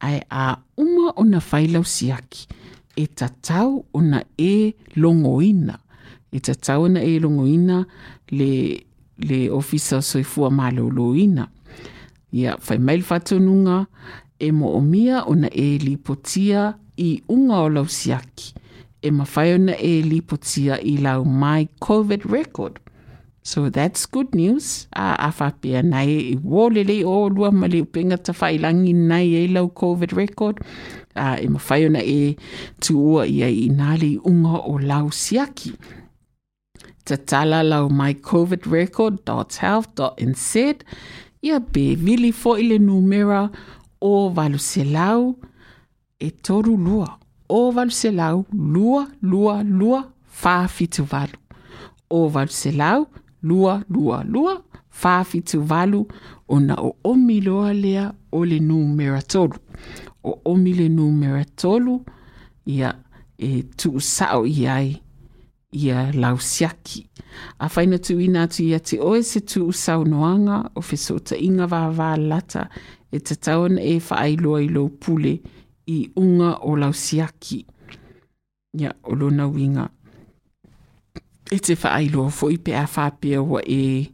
ae 0.00 0.20
a 0.30 0.56
uma 0.76 1.12
ona 1.16 1.40
failausiaki 1.40 2.48
e 2.96 3.06
tatau 3.06 3.84
ona 3.92 4.24
e 4.38 4.74
logoina 4.96 5.78
e 6.32 6.40
tatau 6.40 6.84
ona 6.84 7.00
e 7.02 7.18
logoina 7.18 7.84
le, 8.30 8.84
le 9.18 9.50
ofisa 9.50 10.02
soifua 10.02 10.50
malōlōina. 10.50 11.46
Ia 12.32 12.56
fai 12.60 12.78
mai 12.78 12.98
le 13.00 13.02
faatonuga 13.02 13.86
e 14.38 14.52
moomia 14.52 15.24
ona 15.26 15.48
e 15.52 15.78
lipotia 15.78 16.74
i 16.96 17.22
uga 17.28 17.60
o 17.64 17.68
lausiaki 17.68 18.54
e 19.02 19.10
mafai 19.10 19.54
ona 19.54 19.76
e 19.78 20.02
lipotia 20.02 20.80
i 20.82 20.96
lau 20.96 21.24
mai 21.24 21.68
covid 21.80 22.26
record. 22.30 22.80
So 23.46 23.70
that's 23.70 24.02
good 24.06 24.34
news. 24.34 24.88
A 24.90 25.14
a 25.28 25.30
whapea 25.30 25.82
nei 25.86 26.32
i 26.32 26.34
wōlele 26.34 27.04
o 27.06 27.28
lua 27.30 27.52
ma 27.54 27.70
le 27.70 27.78
upenga 27.84 28.16
ta 28.18 28.32
whailangi 28.34 28.90
nei 28.92 29.34
e 29.38 29.46
lau 29.54 29.70
COVID 29.80 30.12
record. 30.18 30.58
A 31.14 31.38
e 31.38 31.46
mawhai 31.54 31.86
ona 31.86 32.02
e 32.02 32.34
tu 32.82 32.98
ua 32.98 33.22
ia 33.30 33.46
i 33.46 33.70
nāli 33.70 34.18
unga 34.30 34.66
o 34.66 34.82
lau 34.82 35.14
siaki. 35.14 35.78
Ta 37.06 37.16
tala 37.16 37.62
lau 37.62 37.88
mycovidrecord.health.nz 38.00 40.54
ia 41.46 41.60
be 41.60 41.94
vili 41.94 42.32
fo 42.32 42.56
i 42.58 42.62
le 42.66 42.78
numera 42.82 43.50
o 44.00 44.28
valu 44.40 44.58
se 44.58 44.84
lau 44.96 45.36
e 46.18 46.30
toru 46.30 46.76
lua. 46.88 47.18
O 47.48 47.70
valu 47.70 47.90
se 47.94 48.10
lau 48.10 48.44
lua, 48.50 49.06
lua, 49.22 49.62
lua, 49.62 50.12
valu. 50.42 51.38
O 52.10 52.28
valu 52.28 52.50
se 52.50 52.72
lau 52.72 53.06
lua 53.42 53.84
lua 53.88 54.24
lua. 54.24 54.62
Fafitu 54.96 55.60
valu 55.60 56.08
ona 56.48 56.74
o 56.80 56.96
omi 57.04 57.40
loa 57.40 57.72
lea 57.74 58.12
o 58.32 58.44
le 58.44 58.60
numera 58.60 59.22
tolu 59.22 59.58
o 60.24 60.40
omi 60.44 60.72
le 60.72 60.88
numera 60.88 61.44
tolu 61.44 62.04
ia 62.66 62.94
e 63.38 63.62
tuusao 63.62 64.46
i 64.46 64.66
ai 64.66 65.02
ia 65.72 66.12
lausiaki 66.12 67.06
afaina 67.58 67.98
tuuina 67.98 68.42
atu 68.42 68.62
ia 68.62 68.80
te 68.80 69.00
oe 69.00 69.22
se 69.22 69.40
tuusaonoaga 69.40 70.70
o 70.74 70.80
fesootaʻiga 70.80 71.66
vavalata 71.66 72.68
e 73.12 73.18
tatau 73.18 73.64
ana 73.64 73.82
e 73.82 74.00
faailoa 74.00 74.62
i 74.62 74.68
lou 74.68 74.88
pule 74.88 75.40
i 75.86 76.10
uga 76.16 76.56
o 76.62 76.76
lausiaki 76.76 77.66
ia 78.78 78.94
o 79.02 79.14
lona 79.14 79.48
uiga 79.48 79.88
E 81.52 81.58
te 81.62 81.76
whaailoa 81.78 82.30
fo 82.34 82.50
i 82.50 82.58
pe 82.58 82.74
a 82.74 82.86
whapea 82.90 83.42
wa 83.42 83.62
e 83.62 84.12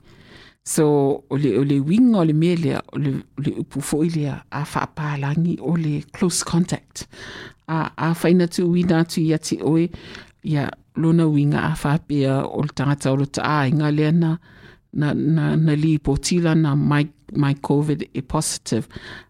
So, 0.65 1.25
o 1.29 1.37
le, 1.37 1.57
o 1.59 1.65
le 1.65 1.81
winga 1.81 2.21
o 2.21 2.25
le 2.25 2.33
mea 2.33 2.57
lea, 2.57 2.81
o 2.93 2.99
le, 2.99 3.17
o 3.19 3.43
le 3.43 3.53
upu 3.59 3.81
fo 3.83 4.05
lea 4.07 4.37
a 4.51 4.63
whaapalangi 4.63 5.57
o 5.61 5.75
le 5.75 6.03
close 6.13 6.45
contact. 6.45 7.09
A, 7.67 7.91
a 7.97 8.13
whaina 8.15 8.47
tu 8.47 8.69
wina 8.71 9.01
atu 9.03 9.21
i 9.21 9.33
ati 9.35 9.59
oe, 9.59 9.89
ia 10.45 10.69
lona 10.97 11.27
winga 11.27 11.65
a 11.67 11.75
whapea 11.75 12.45
o 12.47 12.63
le 12.63 12.71
tangata 12.79 13.11
o 13.11 13.17
le 13.17 13.27
ta 13.27 13.43
a 13.43 13.67
inga 13.67 13.91
lea 13.91 14.13
na, 14.13 14.37
na, 14.93 15.13
na, 15.15 15.57
na 15.57 15.75
li 15.75 15.97
po 15.99 16.15
tila 16.17 16.55
na 16.55 16.77
my, 16.77 17.09
my 17.35 17.55
COVID 17.55 18.07
e 18.15 18.23
positive. 18.23 18.87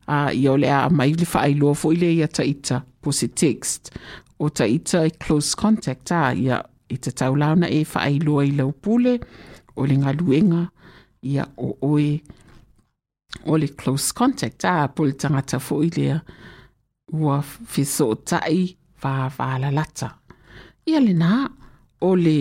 A 0.06 0.34
ia 0.34 0.52
o 0.52 0.56
le 0.60 0.68
a 0.68 0.90
mai 0.90 1.14
le 1.16 1.24
whaailoa 1.24 1.74
fo 1.74 1.94
i 1.96 1.96
lea 2.02 2.12
ia 2.12 2.28
ta 2.28 2.44
ita 2.44 2.82
po 3.00 3.10
se 3.10 3.28
text. 3.28 3.88
O 4.38 4.50
ta 4.52 4.68
ita 4.68 5.06
e 5.06 5.16
close 5.16 5.56
contact 5.56 6.12
a 6.12 6.34
ia 6.36 6.60
i 6.94 6.98
te 7.02 7.10
taulauna 7.18 7.70
e 7.70 7.82
whaailoa 7.92 8.44
i 8.46 8.52
lau 8.58 8.72
pule 8.72 9.18
o 9.76 9.86
le 9.88 9.96
ngaluenga 10.02 10.62
ia 11.32 11.46
o 11.56 11.68
oe 11.88 12.08
o 13.46 13.56
le 13.56 13.68
close 13.78 14.12
contact 14.12 14.64
a 14.64 14.88
po 14.94 15.06
le 15.08 15.14
tangata 15.22 15.58
fo 15.58 15.80
i 15.86 15.90
lea 15.96 16.18
ua 17.12 17.40
fiso 17.42 18.08
o 18.12 18.14
tai 18.14 18.76
va 19.02 19.28
va 19.36 19.58
la 19.58 19.70
lata. 19.70 20.08
Ia 20.88 21.00
le 21.00 21.14
nā 21.16 21.32
o 22.08 22.14
le 22.16 22.38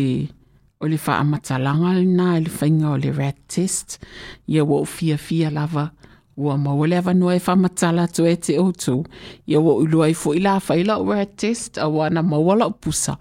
o 0.81 0.87
le 0.89 0.97
wha 1.05 1.19
amatalanga 1.21 1.93
le 1.99 2.05
nā 2.19 2.29
le 2.43 2.51
whainga 2.59 2.93
o 2.95 2.97
le 2.97 3.11
rat 3.17 3.37
test 3.47 3.99
ia 4.47 4.65
wa 4.65 4.81
o 4.81 4.85
fia 4.85 5.17
fia 5.17 5.51
lava 5.53 5.91
ua 6.37 6.57
mawale 6.57 6.97
ava 6.97 7.13
noa 7.13 7.35
e 7.35 7.41
whamatala 7.47 8.07
to 8.07 8.27
e 8.27 8.35
te 8.35 8.59
otu 8.59 9.03
ia 9.47 9.59
ua 9.59 9.75
ulua 9.75 10.09
i 10.09 10.13
fo 10.13 10.33
i 10.33 10.39
la 10.39 10.59
whaila 10.59 10.97
o 10.97 11.11
rat 11.13 11.35
test 11.35 11.77
a 11.77 11.87
wana 11.87 12.23
mawala 12.23 12.65
o 12.65 12.71
pusa 12.71 13.17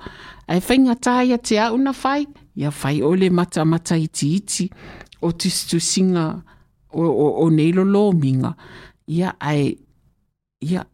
ai 0.48 0.60
whainga 0.60 0.94
tāia 0.94 1.38
te 1.38 1.58
au 1.58 1.78
na 1.78 1.92
whai 2.04 2.26
ia 2.56 2.70
whai 2.70 3.02
ole 3.02 3.30
mata 3.30 3.64
mata 3.64 3.96
iti 3.96 4.34
iti 4.36 4.70
o 5.22 5.32
tistu 5.32 5.80
singa 5.80 6.42
o, 6.92 7.02
o, 7.02 7.44
o 7.44 7.50
neilo 7.50 7.84
lo 7.84 8.12
minga. 8.12 8.54
Ia 9.06 9.34
ai, 9.40 9.78
ia, 10.60 10.84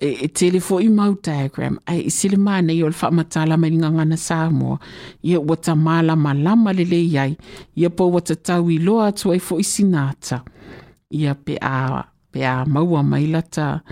e, 0.00 0.08
e 0.24 0.28
tele 0.28 0.60
fo 0.60 0.80
i 0.80 0.88
mau 0.88 1.14
diagram, 1.22 1.78
ai 1.86 2.06
i 2.06 2.10
sile 2.10 2.36
mana 2.36 2.72
i 2.72 2.82
o 2.82 2.90
le 2.90 2.96
whaamatala 2.96 3.56
mai 3.56 3.70
nga 3.70 3.90
ngana 3.90 4.16
Samoa, 4.16 4.78
ia 5.22 5.40
wata 5.40 5.76
mala 5.76 6.16
malama 6.16 6.72
lele 6.72 7.00
iai, 7.06 7.36
ia 7.76 7.90
po 7.90 8.10
wata 8.10 8.36
tau 8.36 8.70
i 8.70 8.78
loa 8.78 9.08
atu 9.12 9.32
ai 9.32 9.40
fo 9.40 9.58
i 9.58 9.64
sinata. 9.64 10.42
Ia 10.42 10.85
ia 11.10 11.34
pe 11.34 11.58
a 11.62 12.04
pe 12.32 12.44
a 12.44 12.64
maua 12.66 13.02
mai 13.02 13.26
lata 13.30 13.82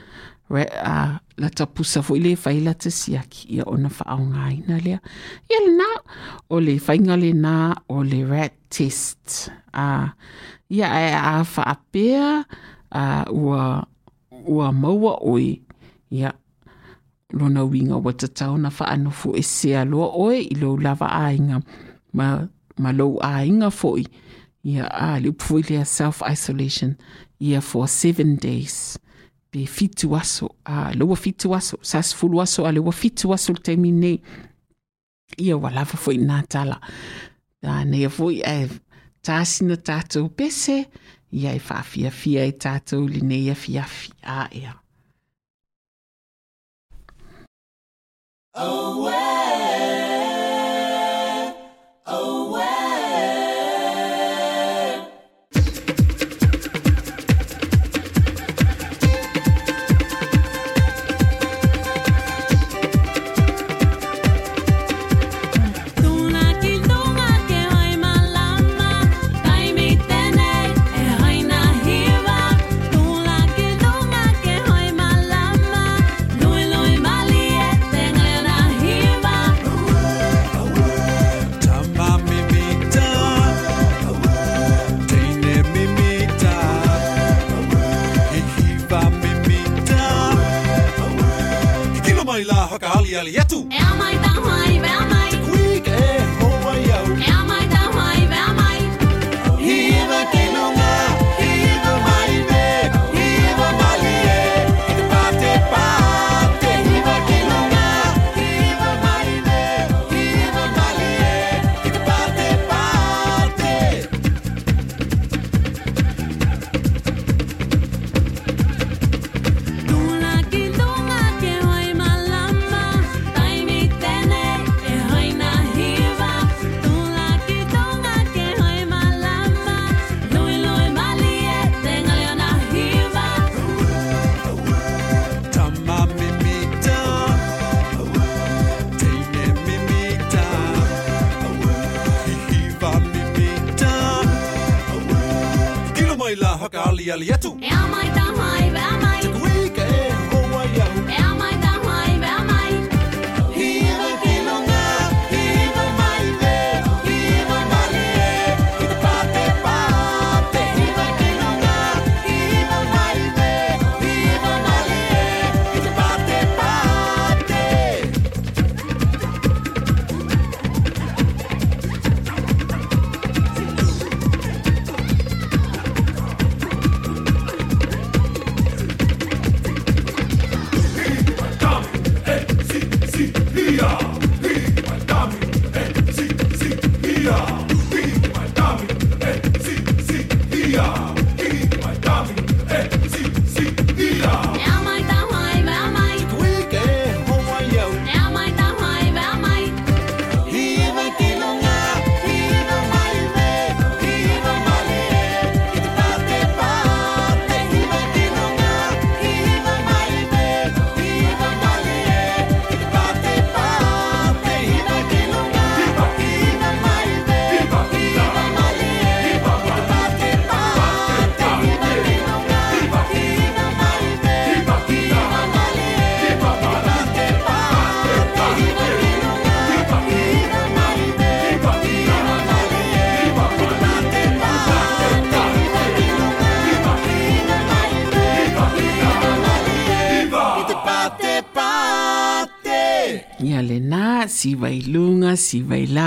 re 0.50 0.64
a 0.68 1.20
lata 1.38 1.66
pusa 1.66 2.02
foi 2.02 2.20
le 2.20 2.36
fai 2.36 2.60
lata 2.60 2.90
siaki. 2.90 3.56
Ia 3.56 3.64
ona 3.66 3.88
faaogāina 3.88 4.78
lea. 4.84 5.00
Ia 5.50 5.60
lenā 5.66 5.90
o 6.50 6.60
le 6.60 6.78
faiga 6.78 7.16
lenā 7.18 7.74
o 7.88 8.02
le 8.02 8.20
rat 8.28 8.54
test. 8.68 9.50
A 9.72 10.14
ia 10.70 10.90
ae 10.90 11.12
a 11.14 11.44
faapea 11.44 12.44
a 12.90 13.04
ua 13.30 13.84
ua 14.46 14.72
maua 14.72 15.18
oe 15.22 15.60
ia 16.10 16.32
lona 17.32 17.64
uiga 17.64 17.96
ua 17.96 18.12
tatau 18.12 18.58
na 18.58 18.70
faanofo 18.70 19.34
ese 19.36 19.74
loa 19.84 20.12
oe 20.14 20.42
i 20.42 20.54
lou 20.54 20.76
lava 20.78 21.08
aiga 21.26 21.60
ma 22.12 22.46
ma 22.78 22.92
lou 22.92 23.18
aiga 23.22 23.70
foʻi 23.70 24.04
ia 24.64 24.86
a 24.88 25.14
ah, 25.14 25.20
le 25.20 25.28
upufoi 25.28 25.62
lea 25.68 25.84
self-isolation. 25.84 26.96
Ia 27.40 27.60
for 27.60 27.88
seven 27.88 28.36
days. 28.36 28.98
Pe 29.50 29.66
fitu 29.66 30.16
aso 30.16 30.48
a 30.64 30.88
ah, 30.88 30.92
leua 30.94 31.16
fitu 31.16 31.54
aso 31.54 31.78
sas 31.82 32.14
fulu 32.14 32.40
aso 32.40 32.64
a 32.64 32.68
ah, 32.68 32.72
leua 32.72 32.92
fitu 32.92 33.32
aso 33.32 33.52
le 33.52 33.60
taimi 33.60 33.92
nei 33.92 34.18
ia 35.38 35.56
wa 35.56 35.70
lava 35.70 35.96
foi 35.96 36.16
nā 36.18 36.42
tala. 36.48 36.80
A 37.62 37.84
nei 37.84 38.04
a 38.04 38.10
foi 38.10 38.40
e 38.40 38.68
tāsina 39.24 39.76
tātou 39.76 40.30
pese. 40.30 40.84
Ia 41.34 41.54
e 41.54 41.60
whaafia 41.60 42.10
fia 42.14 42.46
e 42.46 42.52
tātou 42.52 43.08
li 43.10 43.20
nei 43.20 43.50
a 43.50 43.58
fiafi 43.58 44.14
a 44.22 44.48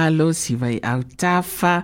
lalo, 0.10 0.34
siwai 0.34 0.80
autafa, 0.80 1.84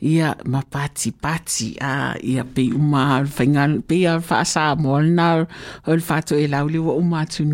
ia 0.00 0.36
mapati 0.44 1.12
pati, 1.12 1.76
a 1.80 2.14
ia 2.22 2.44
pe 2.44 2.70
uma 2.72 3.16
al 3.16 3.26
whainga, 3.26 3.82
pe 3.88 4.06
al 4.06 4.20
whaasa 4.20 4.76
mo 4.78 4.96
al 4.96 5.08
nau, 5.08 5.46
al 5.86 6.00
e 6.36 6.46
lau 6.46 6.68
liwa 6.68 6.96
uma 6.96 7.24
atu 7.24 7.44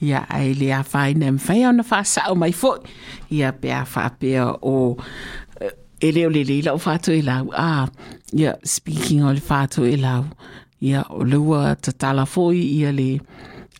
ia 0.00 0.26
ai 0.28 0.54
le 0.54 0.72
a 0.72 0.82
whaina, 0.82 1.32
mwhai 1.32 1.64
au 1.64 1.72
na 1.72 1.82
whaasa 1.82 2.30
o 2.30 2.34
mai 2.34 2.52
fo, 2.52 2.78
ia 3.30 3.52
pe 3.52 3.70
a 3.70 3.84
whaapea 3.84 4.58
o 4.62 4.96
e 6.00 6.12
leo 6.12 6.30
le 6.30 6.44
le 6.44 6.62
lau 6.62 6.78
whato 6.78 7.12
e 7.12 7.22
lau, 7.22 7.50
a 7.52 7.88
ia 8.32 8.56
speaking 8.64 9.22
o 9.22 9.32
le 9.32 9.42
e 9.92 9.96
lau, 9.96 10.24
ia 10.80 11.04
o 11.10 11.24
leua 11.24 11.76
tatala 11.76 12.26
foi 12.26 12.56
ia 12.56 12.92
le, 12.92 13.20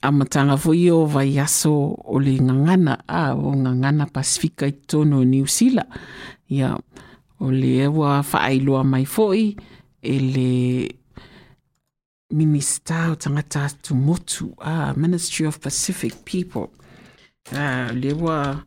amatanga 0.03 0.57
foi 0.57 0.91
o 0.91 1.07
vaiaso 1.07 1.97
o 2.05 2.19
le 2.19 2.41
ngangana 2.41 3.05
a 3.07 3.35
o 3.35 3.53
ngangana 3.57 4.07
Pasifika 4.07 4.67
i 4.67 4.73
tono 4.73 5.21
o 5.21 5.25
niusila 5.25 5.85
ia 6.49 6.79
o 7.41 7.51
le 7.51 7.87
ua 7.89 8.23
faailoa 8.23 8.85
mai 8.85 9.05
foi 9.05 9.57
e 10.03 10.19
le 10.19 10.51
minista 12.31 13.11
o 13.13 13.17
tagata 13.17 13.69
tumotu 13.83 14.55
a 14.59 14.95
Ministry 14.97 15.47
of 15.47 15.59
Pacific 15.59 16.15
People. 16.25 16.71
A 17.53 17.93
le 17.93 18.13
ua 18.13 18.65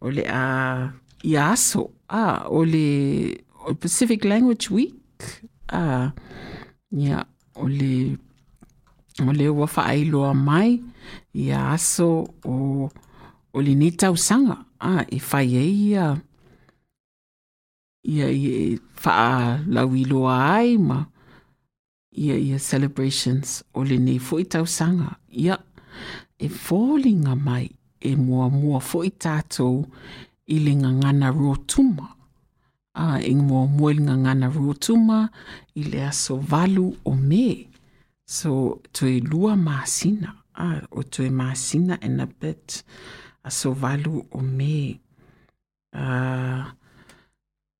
o 0.00 0.10
le 0.10 0.24
a 0.26 0.92
ia 1.22 1.50
aso 1.52 1.90
a 2.08 2.48
o 2.48 2.64
le 2.64 3.44
Pacific 3.78 4.24
Language 4.24 4.70
Week 4.70 4.96
a 5.68 6.12
ia 6.90 7.26
o 7.54 7.68
le 7.68 8.18
o 9.20 9.32
le 9.32 9.48
ua 9.48 9.66
faailoa 9.66 10.34
mai 10.34 10.80
ia 11.34 11.70
aso 11.72 12.28
o, 12.44 12.88
o 13.52 13.62
lini 13.62 13.92
tausaga 13.92 14.64
a 14.78 14.98
ah, 14.98 15.02
e 15.10 15.18
fai 15.18 15.56
ai 15.56 15.72
ia 15.90 16.06
ia 18.02 18.26
i 18.30 18.78
faalauiloa 18.94 20.34
ai 20.56 20.78
ma 20.78 21.06
ia 22.12 22.36
ia 22.38 22.58
celebrations 22.58 23.64
o 23.74 23.84
lenei 23.84 24.18
foʻi 24.18 24.48
tausaga 24.48 25.16
ia 25.30 25.58
e 26.38 26.48
foliga 26.48 27.36
mai 27.36 27.70
e 28.00 28.16
muamua 28.16 28.80
foʻi 28.80 29.10
tatou 29.18 29.86
i 30.46 30.58
le 30.58 30.74
gagana 30.74 31.30
rotuma. 31.30 32.08
A 32.94 33.14
ah, 33.16 33.18
e 33.22 33.34
muamua 33.34 33.92
i 33.92 33.94
le 33.94 34.04
gagana 34.04 34.48
rotuma 34.50 35.30
i 35.74 35.82
le 35.84 36.06
aso 36.06 36.36
valu 36.36 36.92
o 37.04 37.14
me. 37.14 37.71
So 38.32 38.80
to 38.94 39.04
lua 39.20 39.56
masina, 39.56 40.32
ah, 40.56 40.80
o 40.90 41.02
to 41.02 41.22
e 41.22 41.28
masina 41.28 41.98
and 42.00 42.18
a 42.18 42.26
bit 42.26 42.82
a 43.44 43.50
so 43.50 43.74
valu 43.74 44.24
o 44.32 44.38
me. 44.38 44.98
Uh, 45.94 46.64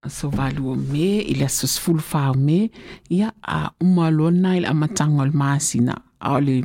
a 0.02 0.10
so 0.10 0.28
valu 0.30 0.72
o 0.72 0.74
me, 0.74 1.24
i 1.24 1.32
le 1.40 1.46
asos 1.46 1.80
fulfa 1.80 2.28
o 2.32 2.34
me, 2.34 2.70
ia 3.08 3.32
a 3.42 3.70
umalona 3.80 4.58
i 4.58 4.60
le 4.60 4.68
amatanga 4.68 5.22
o 5.22 5.24
le 5.24 5.32
masina. 5.32 5.96
A 6.20 6.36
o 6.36 6.38
le 6.38 6.60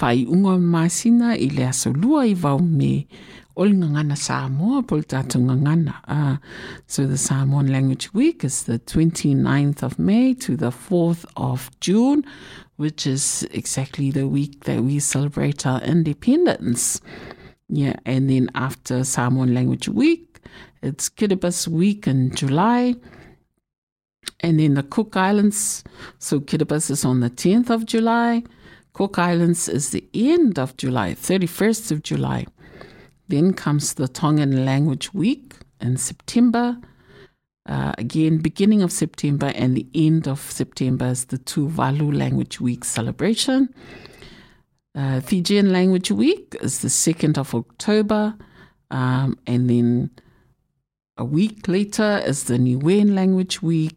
whai 0.00 0.24
unga 0.24 0.54
o 0.54 0.56
le 0.56 0.68
masina 0.76 1.36
i 1.36 1.50
le 1.52 1.68
aso 1.68 1.92
lua 1.92 2.24
i 2.24 2.32
vau 2.32 2.58
me. 2.58 3.06
O 3.58 3.64
le 3.64 3.72
ngangana 3.72 4.16
Samoa, 4.16 4.82
ngangana. 4.82 5.94
Uh, 6.08 6.36
so 6.86 7.06
the 7.06 7.16
Samoan 7.16 7.72
Language 7.72 8.12
Week 8.12 8.44
is 8.44 8.64
the 8.64 8.78
29th 8.78 9.82
of 9.82 9.98
May 9.98 10.34
to 10.34 10.56
the 10.56 10.70
4th 10.70 11.24
of 11.36 11.70
June, 11.80 12.22
which 12.76 13.06
is 13.06 13.46
exactly 13.50 14.10
the 14.10 14.28
week 14.28 14.64
that 14.64 14.82
we 14.82 14.98
celebrate 14.98 15.66
our 15.66 15.80
independence. 15.82 17.00
Yeah, 17.68 17.96
and 18.04 18.30
then 18.30 18.50
after 18.54 19.02
Samoan 19.04 19.54
Language 19.54 19.88
Week, 19.88 20.40
it's 20.82 21.08
Kiribati 21.08 21.68
Week 21.68 22.06
in 22.06 22.34
July. 22.34 22.94
And 24.40 24.60
then 24.60 24.74
the 24.74 24.82
Cook 24.82 25.16
Islands, 25.16 25.82
so 26.18 26.40
Kiribati 26.40 26.90
is 26.90 27.04
on 27.04 27.20
the 27.20 27.30
10th 27.30 27.70
of 27.70 27.86
July. 27.86 28.42
Cook 28.92 29.18
Islands 29.18 29.68
is 29.68 29.90
the 29.90 30.04
end 30.14 30.58
of 30.58 30.76
July, 30.76 31.14
31st 31.14 31.90
of 31.90 32.02
July. 32.02 32.46
Then 33.28 33.52
comes 33.54 33.94
the 33.94 34.08
Tongan 34.08 34.64
Language 34.64 35.12
Week 35.12 35.54
in 35.80 35.96
September. 35.96 36.78
Uh, 37.66 37.92
again, 37.98 38.38
beginning 38.38 38.82
of 38.82 38.92
September 38.92 39.52
and 39.56 39.76
the 39.76 39.86
end 39.94 40.28
of 40.28 40.40
September 40.40 41.06
is 41.06 41.26
the 41.26 41.38
Tuvalu 41.38 42.16
Language 42.16 42.60
Week 42.60 42.84
celebration. 42.84 43.74
Uh, 44.94 45.20
Fijian 45.20 45.72
Language 45.72 46.10
Week 46.12 46.56
is 46.60 46.80
the 46.80 46.88
2nd 46.88 47.36
of 47.36 47.54
October. 47.54 48.34
Um, 48.90 49.36
and 49.46 49.68
then 49.68 50.10
a 51.16 51.24
week 51.24 51.66
later 51.66 52.22
is 52.24 52.44
the 52.44 52.56
Niuean 52.56 53.14
Language 53.14 53.62
Week. 53.62 53.96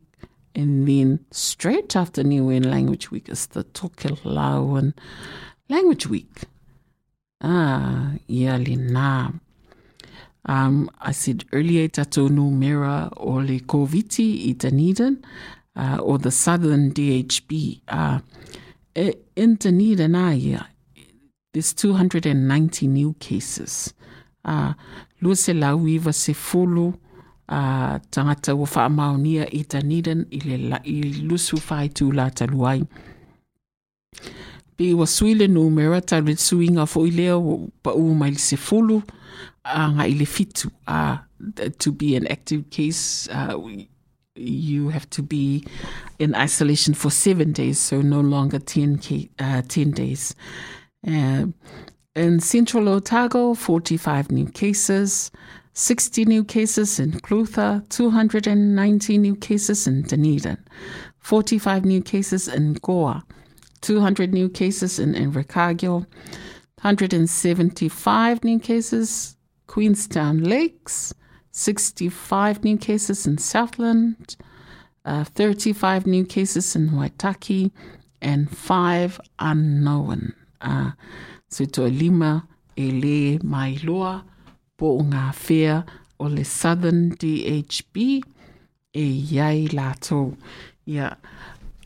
And 0.55 0.87
then 0.87 1.23
straight 1.31 1.95
after 1.95 2.23
Niuean 2.23 2.65
Language 2.65 3.11
Week 3.11 3.29
is 3.29 3.45
the 3.47 3.63
Tokelauan 3.65 4.93
Language 5.69 6.07
Week. 6.07 6.41
Ah, 7.41 8.13
na. 8.27 9.31
Um, 10.45 10.89
I 10.99 11.11
said 11.11 11.45
earlier, 11.51 11.87
Tatonu 11.89 12.51
Mera 12.51 13.09
o 13.17 13.33
le 13.33 13.59
Koviti 13.59 14.49
i 14.49 14.53
Dunedin, 14.53 15.23
uh, 15.75 15.97
or 16.01 16.17
the 16.17 16.31
Southern 16.31 16.91
DHB. 16.91 17.81
Uh, 17.87 18.19
in 19.35 19.55
Dunedin, 19.55 20.13
yeah, 20.39 20.63
there's 21.53 21.73
290 21.73 22.87
new 22.87 23.13
cases. 23.19 23.93
Uh, 24.45 24.73
lua 25.21 25.35
se 25.35 25.53
lauiva 25.53 26.13
se 26.13 26.33
fulu 26.33 26.87
uh, 27.49 27.97
tangata 28.09 28.55
ua 28.55 28.67
whaamaonia 28.67 29.47
i 29.51 29.65
Dunedin 29.69 30.25
i, 30.31 30.39
le, 30.39 30.79
lusu 31.21 31.57
la 32.13 32.29
taluai. 32.31 32.83
Pe 34.77 34.93
ua 34.93 36.01
ta 36.01 36.19
le 36.19 36.35
suinga 36.35 36.85
fo 36.85 37.05
i 37.05 37.11
lea 37.11 37.35
o 37.35 37.69
pa 37.83 37.91
u 37.91 38.15
mai 38.15 38.31
le 38.31 38.37
se 38.37 38.55
fitu. 40.25 40.71
Uh, 40.87 41.17
to 41.79 41.91
be 41.91 42.15
an 42.15 42.27
active 42.27 42.69
case, 42.69 43.27
uh, 43.29 43.57
we- 43.57 43.89
you 44.35 44.89
have 44.89 45.09
to 45.09 45.21
be 45.21 45.63
in 46.17 46.33
isolation 46.35 46.93
for 46.93 47.11
seven 47.11 47.51
days, 47.51 47.77
so 47.79 48.01
no 48.01 48.21
longer 48.21 48.59
10, 48.59 48.97
ca- 48.97 49.29
uh, 49.39 49.61
10 49.67 49.91
days. 49.91 50.33
Uh, 51.05 51.47
in 52.15 52.39
Central 52.39 52.87
Otago, 52.87 53.53
45 53.53 54.31
new 54.31 54.45
cases, 54.45 55.31
60 55.73 56.25
new 56.25 56.43
cases 56.43 56.99
in 56.99 57.11
Clutha, 57.11 57.83
290 57.89 59.17
new 59.17 59.35
cases 59.35 59.87
in 59.87 60.03
Dunedin, 60.03 60.57
45 61.19 61.85
new 61.85 62.01
cases 62.01 62.47
in 62.47 62.73
Gore, 62.81 63.21
200 63.81 64.33
new 64.33 64.49
cases 64.49 64.99
in 64.99 65.13
Invercargill, 65.13 66.05
175 66.81 68.43
new 68.43 68.59
cases 68.59 69.35
Queenstown 69.69 70.43
Lakes, 70.43 71.13
65 71.51 72.63
new 72.63 72.75
cases 72.75 73.27
in 73.27 73.37
Southland, 73.37 74.35
uh, 75.05 75.23
35 75.23 76.07
new 76.07 76.25
cases 76.25 76.75
in 76.75 76.89
Waitaki, 76.89 77.69
and 78.19 78.49
5 78.49 79.21
unknown. 79.37 80.33
Uh, 80.59 80.91
so 81.49 81.83
lima 81.83 82.47
e 82.75 83.37
Mailoa, 83.43 84.23
ngā 84.81 85.23
whea 85.47 85.85
o 86.17 86.25
le 86.25 86.43
Southern 86.43 87.11
DHB 87.11 88.23
e 88.93 89.05
iai 89.35 89.67
lātou. 89.69 90.35
Ia, 90.87 91.15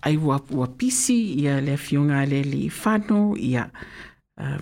ai 0.03 0.15
ua, 0.15 0.39
ua 0.51 0.67
pisi, 0.67 1.35
ia 1.43 1.59
le 1.59 1.75
fionga 1.75 2.25
le 2.29 2.43
li 2.43 2.69
whano, 2.69 3.35
ia 3.35 3.69
uh, 4.39 4.59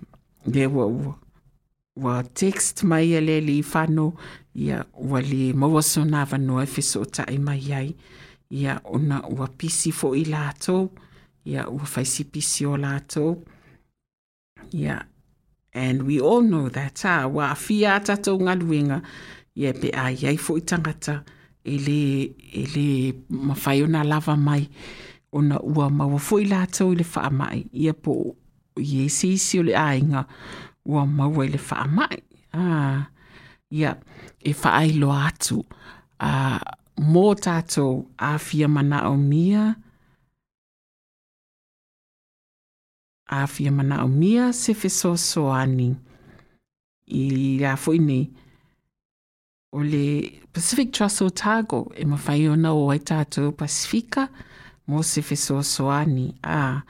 le 0.47 0.65
ua, 0.65 1.15
ua, 1.95 2.23
text 2.23 2.83
mai 2.83 3.15
a 3.15 3.21
le 3.21 3.39
li 3.41 3.61
whano, 3.61 4.13
ia 4.55 4.85
ua 4.93 5.21
le 5.21 5.51
mawaso 5.53 6.03
nā 6.07 6.25
wanoa 6.31 6.63
e 6.63 6.71
fesootaʻi 6.71 7.37
o 7.39 7.43
mai 7.43 7.73
ai. 7.73 7.95
Ia 8.51 8.79
ona 8.83 9.21
ua 9.31 9.47
pisi 9.47 9.91
fo 9.91 10.13
i 10.15 10.25
lātou, 10.25 10.89
ia 11.45 11.67
ua 11.69 11.85
faisipisi 11.85 12.65
o 12.65 12.77
lātou. 12.77 13.41
ia 14.73 15.05
And 15.73 16.03
we 16.03 16.19
all 16.19 16.41
know 16.41 16.67
that, 16.69 16.99
ha 17.03 17.27
ua 17.27 17.51
afia 17.51 17.95
a 17.95 17.99
tatou 17.99 18.37
galuega 18.39 19.01
ia 19.55 19.73
pe 19.73 19.91
a 19.95 20.09
iai 20.11 20.37
fo 20.37 20.57
i 20.59 20.61
tangata, 20.67 21.21
e 21.63 21.77
lē 21.79 22.01
e 22.51 22.63
lē 22.73 22.87
mafai 23.29 23.83
ona 23.83 24.03
lava 24.03 24.35
mai, 24.35 24.67
ona 25.31 25.59
ua 25.63 25.89
maua 25.89 26.19
foʻi 26.19 26.49
latou 26.51 26.91
i 26.91 26.99
le 26.99 27.05
faamaʻi 27.07 27.61
ia 27.85 27.93
po 27.93 28.35
i 28.75 29.05
e 29.05 29.09
sisi 29.09 29.59
o 29.59 29.63
le 29.63 29.75
ainga, 29.79 30.25
ua 30.85 31.05
maua 31.05 31.45
i 31.45 31.51
le 31.53 31.59
faamaʻi. 31.69 32.21
Ah, 32.53 33.07
ia, 33.71 33.95
e 34.39 34.53
faailoa 34.53 34.81
ai 34.81 34.91
lo 34.99 35.11
atu, 35.27 35.59
ah, 36.19 36.59
mō 36.99 37.27
tātou 37.39 38.05
a 38.17 38.37
fia 38.37 38.67
mana 38.67 39.07
o 39.09 39.15
mia, 39.17 39.75
a 43.31 43.47
mana 43.71 44.03
o 44.03 44.07
mia 44.07 44.51
se 44.53 44.73
fesoasoani 44.73 45.15
so 45.15 45.15
so 45.15 45.51
ani. 45.51 45.95
I 47.07 47.63
a 47.63 47.75
foʻi 47.75 47.99
nei. 47.99 48.29
O 49.73 49.79
le 49.79 50.39
Pacific 50.53 50.91
Trust 50.91 51.21
Otago 51.21 51.91
e 51.95 52.03
mawhai 52.03 52.49
ona 52.51 52.73
o 52.73 52.89
ai 52.91 52.99
tātou 52.99 53.53
Pasifika 53.55 54.27
mo 54.87 55.01
se 55.01 55.21
fesoasoani 55.21 56.35
a 56.43 56.81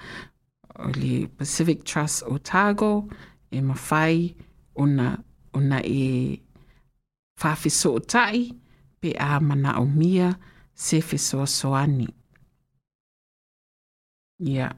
o 0.79 0.89
le 0.95 1.27
Pacific 1.27 1.83
Trust 1.85 2.23
Otago 2.23 3.07
e 3.51 3.61
mawhai 3.61 4.35
ona, 4.75 5.17
ona 5.53 5.79
e 5.83 6.41
whawhiso 7.41 7.95
o 7.95 7.99
tai 7.99 8.51
pe 9.01 9.13
a 9.17 9.39
mana 9.39 9.79
o 9.81 9.85
mia 9.85 10.29
se 10.73 11.01
fesoasoani. 11.01 12.07
Ia, 14.41 14.71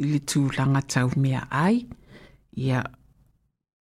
ili 0.00 0.20
tū 0.24 0.48
langa 0.56 0.80
tau 0.82 1.10
mea 1.16 1.42
ai, 1.50 1.84
ia, 2.56 2.80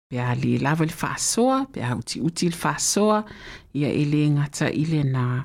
pe 0.07 0.19
a 0.23 0.35
le 0.35 0.57
lava 0.63 0.85
le 0.87 0.95
whaasoa, 1.01 1.65
pe 1.71 1.83
a 1.83 1.95
uti 1.99 2.21
uti 2.23 2.49
le 2.49 2.57
whaasoa, 2.63 3.23
ia 3.73 3.89
e 3.91 4.05
le 4.05 4.21
ngata 4.37 4.69
ile 4.71 5.03
na, 5.03 5.25
nā, 5.25 5.43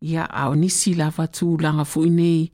ia 0.00 0.28
a 0.30 0.48
o 0.52 0.54
nisi 0.54 0.94
lava 0.94 1.26
tū 1.26 1.56
langa 1.62 1.84
nei 2.10 2.50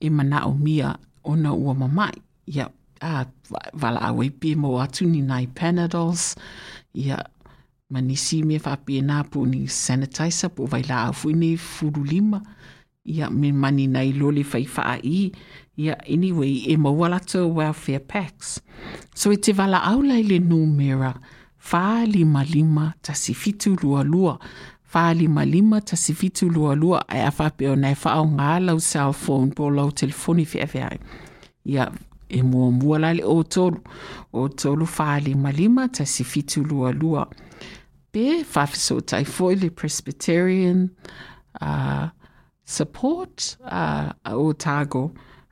e 0.00 0.08
mana 0.10 0.46
o 0.46 0.54
mia 0.54 0.96
ona 1.24 1.52
ua 1.52 1.74
mamai, 1.74 2.16
ia, 2.46 2.70
Ah, 3.00 3.26
a 3.26 3.70
wala 3.76 4.00
a 4.00 4.12
waipi 4.12 4.56
mo 4.56 4.80
atu 4.80 5.04
ni 5.06 5.20
nai 5.20 5.46
panadols, 5.46 6.34
ia, 6.94 7.18
ma 7.90 8.00
me 8.00 8.16
whapie 8.58 9.02
nā 9.02 9.22
pu 9.30 9.46
ni 9.46 9.66
sanitizer 9.68 10.48
po 10.48 10.66
vai 10.66 10.82
la 10.82 11.08
a 11.08 11.12
fui 11.12 11.34
nei 11.34 11.56
furu 11.56 12.04
ia 13.04 13.30
me 13.30 13.52
mani 13.52 13.86
nei 13.86 14.12
loli 14.12 14.42
wha 14.42 14.98
i, 15.02 15.30
ia 15.76 15.94
anyway 16.08 16.64
e 16.66 16.76
maua 16.76 17.08
lato 17.08 17.46
welfare 17.48 18.00
packs. 18.00 18.60
So 19.14 19.30
e 19.30 19.36
te 19.36 19.52
wala 19.52 19.82
au 19.84 20.02
lai 20.02 20.22
le 20.22 20.38
numera, 20.38 21.14
wha 21.72 22.04
lima 22.06 22.44
lima 22.44 22.94
tasi 23.02 23.34
fitu 23.34 23.76
lua 23.82 24.02
lua, 24.02 24.38
wha 24.94 25.14
lima 25.14 25.44
lima 25.44 25.80
tasi 25.80 26.14
fitu 26.14 26.48
lua 26.50 26.74
lua, 26.74 27.04
a 27.08 27.30
whape 27.30 27.68
o 27.68 27.76
nei 27.76 27.94
wha 27.94 28.58
lau 28.58 28.80
cell 28.80 29.12
phone 29.12 29.50
po 29.50 29.70
lau 29.70 29.92
telefoni 29.92 30.46
e 32.28 32.42
muamua 32.42 32.98
lale 32.98 33.24
otolu 33.24 33.80
otolu 34.32 34.86
faalimalima 34.86 35.88
tasi 35.88 36.24
fitulualua 36.24 37.30
pe 38.12 38.44
faafesootai 38.44 39.24
foi 39.24 39.54
le 39.54 39.70
presbyterian 39.70 40.88
uh, 41.60 42.08
support 42.64 43.58
uh, 43.60 44.10
o 44.32 44.52
tago 44.52 45.04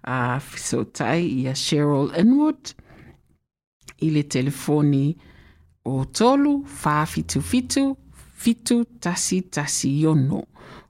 uh, 0.06 0.38
fesootai 0.38 1.26
ia 1.40 1.54
sheryl 1.54 2.10
inwood 2.20 2.74
i 4.00 4.10
le 4.10 4.22
telefoni 4.22 5.16
otolu 5.84 6.64
faafitufitu 6.66 7.96
fitu 8.36 8.84
tasi 8.84 9.42
tasi 9.42 10.02
yono 10.02 10.42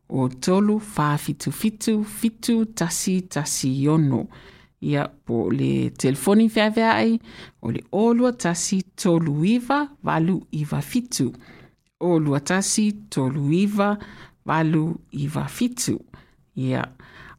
otolu 0.09 0.81
faafitufitu 0.81 2.05
fitu 2.05 2.65
tasi 2.65 3.21
tasi 3.23 3.85
yono 3.85 4.27
ia 4.85 5.09
po 5.27 5.51
le 5.51 5.91
telefoni 5.91 6.49
whiawhia 6.49 6.91
ai 6.95 7.19
o 7.63 7.71
le 7.75 7.83
olua 7.93 8.33
tasi 8.33 8.83
tolu 8.97 9.45
iwa 9.45 9.89
walu 10.05 10.47
iwa 10.51 10.83
fitu. 10.83 11.33
Olua 12.01 12.41
tasi 12.41 12.93
tolu 12.93 13.53
iwa 13.53 13.99
walu 14.47 15.01
iwa 15.11 15.49
fitu. 15.49 16.01
Ia 16.57 16.85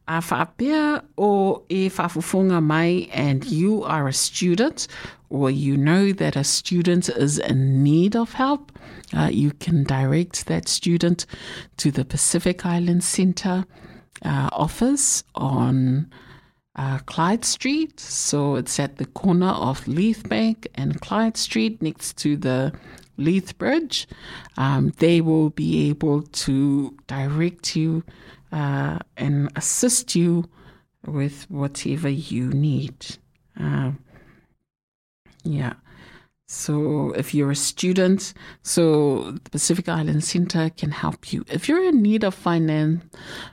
a 0.06 0.20
whaapea 0.20 1.02
o 1.18 1.62
e 1.68 1.88
whafufunga 1.88 2.60
mai 2.62 3.08
and 3.12 3.44
you 3.44 3.84
are 3.84 4.08
a 4.08 4.12
student 4.12 4.86
or 5.30 5.50
you 5.50 5.76
know 5.76 6.12
that 6.12 6.36
a 6.36 6.44
student 6.44 7.08
is 7.08 7.38
in 7.38 7.82
need 7.82 8.14
of 8.14 8.32
help, 8.34 8.72
uh, 9.16 9.28
you 9.32 9.50
can 9.58 9.84
direct 9.84 10.46
that 10.46 10.68
student 10.68 11.26
to 11.76 11.90
the 11.90 12.04
Pacific 12.04 12.64
Island 12.64 13.02
Centre 13.02 13.64
uh, 14.24 14.48
office 14.52 15.24
on 15.34 16.10
uh, 16.76 16.98
Clyde 17.06 17.44
Street. 17.44 17.98
So 17.98 18.56
it's 18.56 18.78
at 18.78 18.96
the 18.96 19.06
corner 19.06 19.48
of 19.48 19.86
Leith 19.88 20.28
Bank 20.28 20.68
and 20.74 21.00
Clyde 21.00 21.36
Street 21.36 21.82
next 21.82 22.16
to 22.18 22.36
the 22.36 22.72
Leith 23.16 23.56
Bridge. 23.58 24.06
Um, 24.56 24.92
they 24.98 25.20
will 25.20 25.50
be 25.50 25.88
able 25.88 26.22
to 26.22 26.96
direct 27.06 27.76
you 27.76 28.04
uh, 28.52 28.98
and 29.16 29.50
assist 29.56 30.14
you 30.14 30.44
with 31.04 31.50
whatever 31.50 32.08
you 32.08 32.48
need. 32.48 33.18
Um, 33.56 33.98
yeah. 35.44 35.74
So 36.48 37.10
if 37.16 37.34
you're 37.34 37.50
a 37.50 37.56
student, 37.56 38.32
so 38.62 39.32
the 39.32 39.50
Pacific 39.50 39.88
Island 39.88 40.22
Center 40.22 40.70
can 40.70 40.92
help 40.92 41.32
you. 41.32 41.44
If 41.48 41.68
you're 41.68 41.84
in 41.84 42.02
need 42.02 42.22
of 42.22 42.40
finan- 42.40 43.02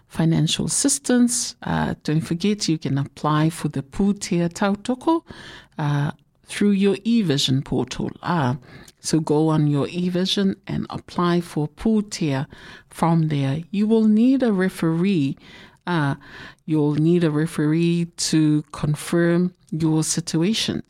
financial 0.08 0.68
assistance, 0.68 1.56
uh, 1.64 1.96
don't 2.04 2.22
forget 2.22 2.68
you 2.68 2.78
can 2.78 3.00
apply 3.00 3.50
for 3.50 3.70
the 3.70 3.82
Pūtea 3.82 4.54
Tautoko 4.54 5.24
uh, 5.80 6.12
through 6.46 6.72
your 6.72 6.98
eVision 6.98 7.66
portal. 7.66 8.12
Ah, 8.22 8.58
so 9.00 9.20
go 9.20 9.50
on 9.50 9.66
your 9.66 9.88
eVision 9.88 10.56
and 10.68 10.86
apply 10.92 11.42
for 11.42 11.68
Pūtea 11.68 12.46
from 12.92 13.30
there. 13.30 13.64
You 13.72 13.88
will 13.88 14.08
need 14.08 14.44
a 14.44 14.54
referee. 14.54 15.36
Uh, 15.88 16.14
you'll 16.68 16.94
need 16.94 17.24
a 17.24 17.32
referee 17.32 18.06
to 18.18 18.62
confirm 18.72 19.56
your 19.72 20.04
situation. 20.04 20.84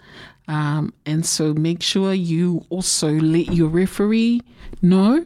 Um, 0.48 0.94
and 1.06 1.26
so 1.26 1.54
make 1.54 1.82
sure 1.82 2.14
you 2.14 2.66
also 2.70 3.12
let 3.12 3.54
your 3.54 3.70
referee 3.70 4.42
know 4.82 5.26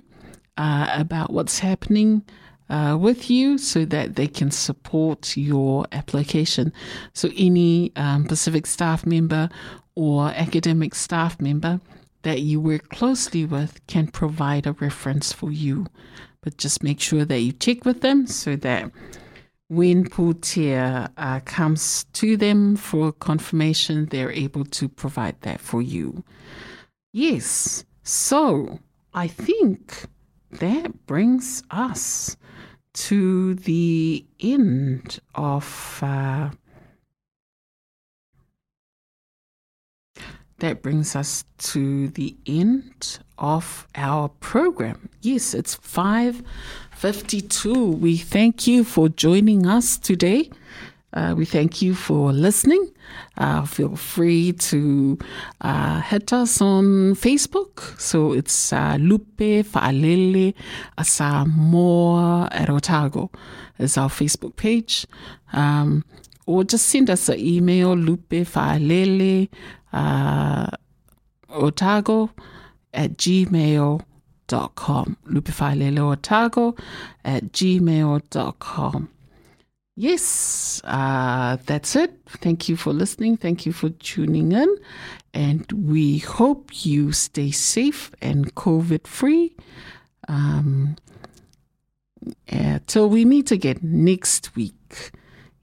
uh, 0.57 0.89
about 0.93 1.32
what's 1.32 1.59
happening 1.59 2.24
uh, 2.70 2.97
with 2.99 3.30
you 3.30 3.57
so 3.57 3.86
that 3.86 4.15
they 4.15 4.28
can 4.28 4.51
support 4.51 5.38
your 5.38 5.86
application. 5.91 6.74
So, 7.13 7.30
any 7.38 7.91
um, 7.95 8.26
Pacific 8.26 8.65
staff 8.65 9.05
member 9.05 9.49
or 9.95 10.28
academic 10.30 10.93
staff 10.93 11.39
member 11.39 11.80
that 12.24 12.41
you 12.41 12.59
work 12.59 12.89
closely 12.89 13.45
with 13.45 13.86
can 13.88 14.07
provide 14.07 14.68
a 14.68 14.74
reference 14.74 15.32
for 15.32 15.51
you. 15.51 15.88
But 16.41 16.57
just 16.57 16.84
make 16.84 16.99
sure 16.99 17.26
that 17.26 17.39
you 17.39 17.53
check 17.53 17.86
with 17.86 18.01
them 18.01 18.28
so 18.28 18.55
that 18.57 18.91
when 19.70 20.05
Pūtea 20.07 21.11
uh, 21.18 21.39
comes 21.41 22.05
to 22.13 22.38
them 22.38 22.76
for 22.76 23.11
confirmation, 23.11 24.05
they're 24.05 24.32
able 24.32 24.65
to 24.65 24.88
provide 24.88 25.41
that 25.41 25.59
for 25.59 25.82
you. 25.82 26.24
Yes, 27.11 27.84
so 28.03 28.80
I 29.13 29.28
think 29.28 30.05
that 30.51 31.05
brings 31.05 31.63
us 31.72 32.38
to 32.93 33.55
the 33.55 34.26
end 34.39 35.20
of. 35.36 35.99
Uh, 36.01 36.49
that 40.60 40.82
brings 40.82 41.16
us 41.16 41.45
to 41.58 42.08
the 42.10 42.36
end 42.45 43.20
of 43.38 43.88
our 43.95 44.28
program. 44.30 45.10
Yes, 45.22 45.53
it's 45.53 45.76
5:52. 45.76 47.97
We 47.99 48.18
thank 48.18 48.66
you 48.68 48.84
for 48.84 49.08
joining 49.10 49.66
us 49.68 49.97
today. 49.97 50.49
Uh, 51.14 51.34
we 51.38 51.45
thank 51.45 51.82
you 51.82 51.95
for 51.95 52.34
listening. 52.34 52.91
Uh, 53.38 53.66
feel 53.66 53.95
free 53.95 54.51
to 54.51 55.18
uh, 55.62 56.01
hit 56.01 56.34
us 56.34 56.60
on 56.62 57.16
Facebook. 57.16 57.97
So 57.99 58.34
it's 58.34 58.74
uh, 58.74 58.97
Lupe 58.99 59.64
Fa'alele 59.66 60.53
Asamoa 60.97 62.49
Erotago 62.51 63.30
is 63.80 63.97
our 63.97 64.10
Facebook 64.10 64.55
page. 64.58 65.08
Um, 65.53 66.03
or 66.45 66.64
just 66.64 66.88
send 66.88 67.10
us 67.10 67.30
an 67.30 67.39
email, 67.39 67.95
Lupe 67.95 68.45
Fa'alele 68.45 69.47
uh, 69.98 70.70
Otago 71.50 72.30
at 72.93 73.18
gmail.com. 73.18 75.18
Lupefalele 75.28 76.00
Otago 76.00 76.76
at 77.24 77.52
gmail.com. 77.52 79.10
Yes, 80.00 80.80
uh, 80.84 81.58
that's 81.66 81.95
it. 81.95 82.14
Thank 82.28 82.70
you 82.70 82.78
for 82.78 82.93
listening. 82.93 83.36
Thank 83.36 83.66
you 83.66 83.74
for 83.74 83.89
tuning 83.89 84.52
in. 84.52 84.76
And 85.34 85.72
we 85.72 86.20
hope 86.20 86.86
you 86.86 87.12
stay 87.12 87.50
safe 87.50 88.12
and 88.22 88.54
COVID 88.54 89.08
free. 89.08 89.56
Um, 90.28 90.98
uh, 92.52 92.80
till 92.86 93.10
we 93.10 93.26
meet 93.26 93.52
again 93.52 93.80
next 93.82 94.56
week. 94.56 95.12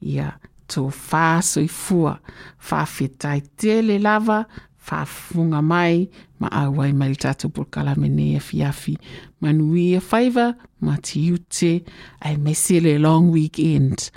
Yeah, 0.00 0.32
to 0.74 0.90
fa 0.90 1.40
soifua, 1.42 2.18
fa 2.58 2.84
fitai 2.84 3.40
tele 3.56 3.98
lava, 3.98 4.44
fa 4.76 5.04
funga 5.06 5.62
mai, 5.62 6.08
ma 6.40 6.48
awai 6.50 6.92
mai 6.92 7.14
tatu 7.14 7.48
pulkala 7.48 7.96
mene 7.96 8.40
fiafi, 8.40 8.96
manui 9.40 9.96
a 9.96 10.00
faiva, 10.00 10.54
ma 10.80 10.96
tiute, 11.00 11.84
I 12.22 12.36
mesele 12.36 13.00
long 13.00 13.30
weekend. 13.30 14.10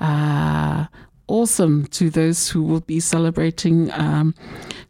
Uh, 0.00 0.86
awesome 1.26 1.86
to 1.86 2.10
those 2.10 2.50
who 2.50 2.62
will 2.62 2.80
be 2.80 3.00
celebrating 3.00 3.90
um, 3.92 4.34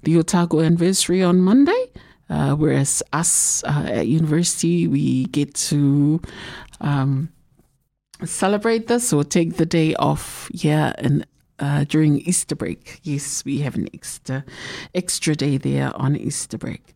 the 0.03 0.17
Otago 0.17 0.61
anniversary 0.61 1.23
on 1.23 1.41
Monday. 1.41 1.93
Uh, 2.31 2.55
whereas 2.55 3.03
us 3.13 3.63
uh, 3.65 3.87
at 3.89 4.07
university, 4.07 4.87
we 4.87 5.25
get 5.27 5.53
to 5.55 6.21
um, 6.81 7.29
celebrate 8.25 8.87
this 8.87 9.13
or 9.13 9.25
take 9.25 9.57
the 9.57 9.67
day 9.67 9.95
off, 9.95 10.49
yeah, 10.53 10.93
and 10.99 11.27
uh, 11.59 11.85
during 11.85 12.19
Easter 12.21 12.57
break. 12.57 13.01
Yes, 13.03 13.45
we 13.45 13.59
have 13.59 13.75
an 13.75 13.89
extra 13.95 14.45
extra 14.95 15.35
day 15.35 15.57
there 15.57 15.95
on 15.97 16.17
Easter 16.17 16.59
break. 16.59 16.95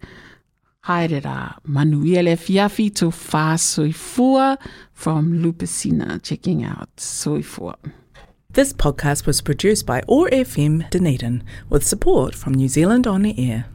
Haere 0.86 1.22
rā, 1.22 1.56
manuia 1.66 2.22
le 2.22 2.36
fiafi 2.36 2.90
tō 2.90 3.08
whā 3.08 3.56
soifua 3.56 4.58
from 4.92 5.42
Lupe 5.42 5.66
Sina, 5.66 6.18
checking 6.18 6.62
out 6.62 6.94
soifua. 6.96 7.76
This 8.50 8.72
podcast 8.72 9.26
was 9.26 9.40
produced 9.40 9.86
by 9.86 10.02
OAR 10.06 10.28
FM 10.28 10.88
Dunedin 10.90 11.42
with 11.68 11.84
support 11.84 12.34
from 12.34 12.54
New 12.54 12.68
Zealand 12.68 13.06
On 13.06 13.22
the 13.22 13.34
Air. 13.50 13.66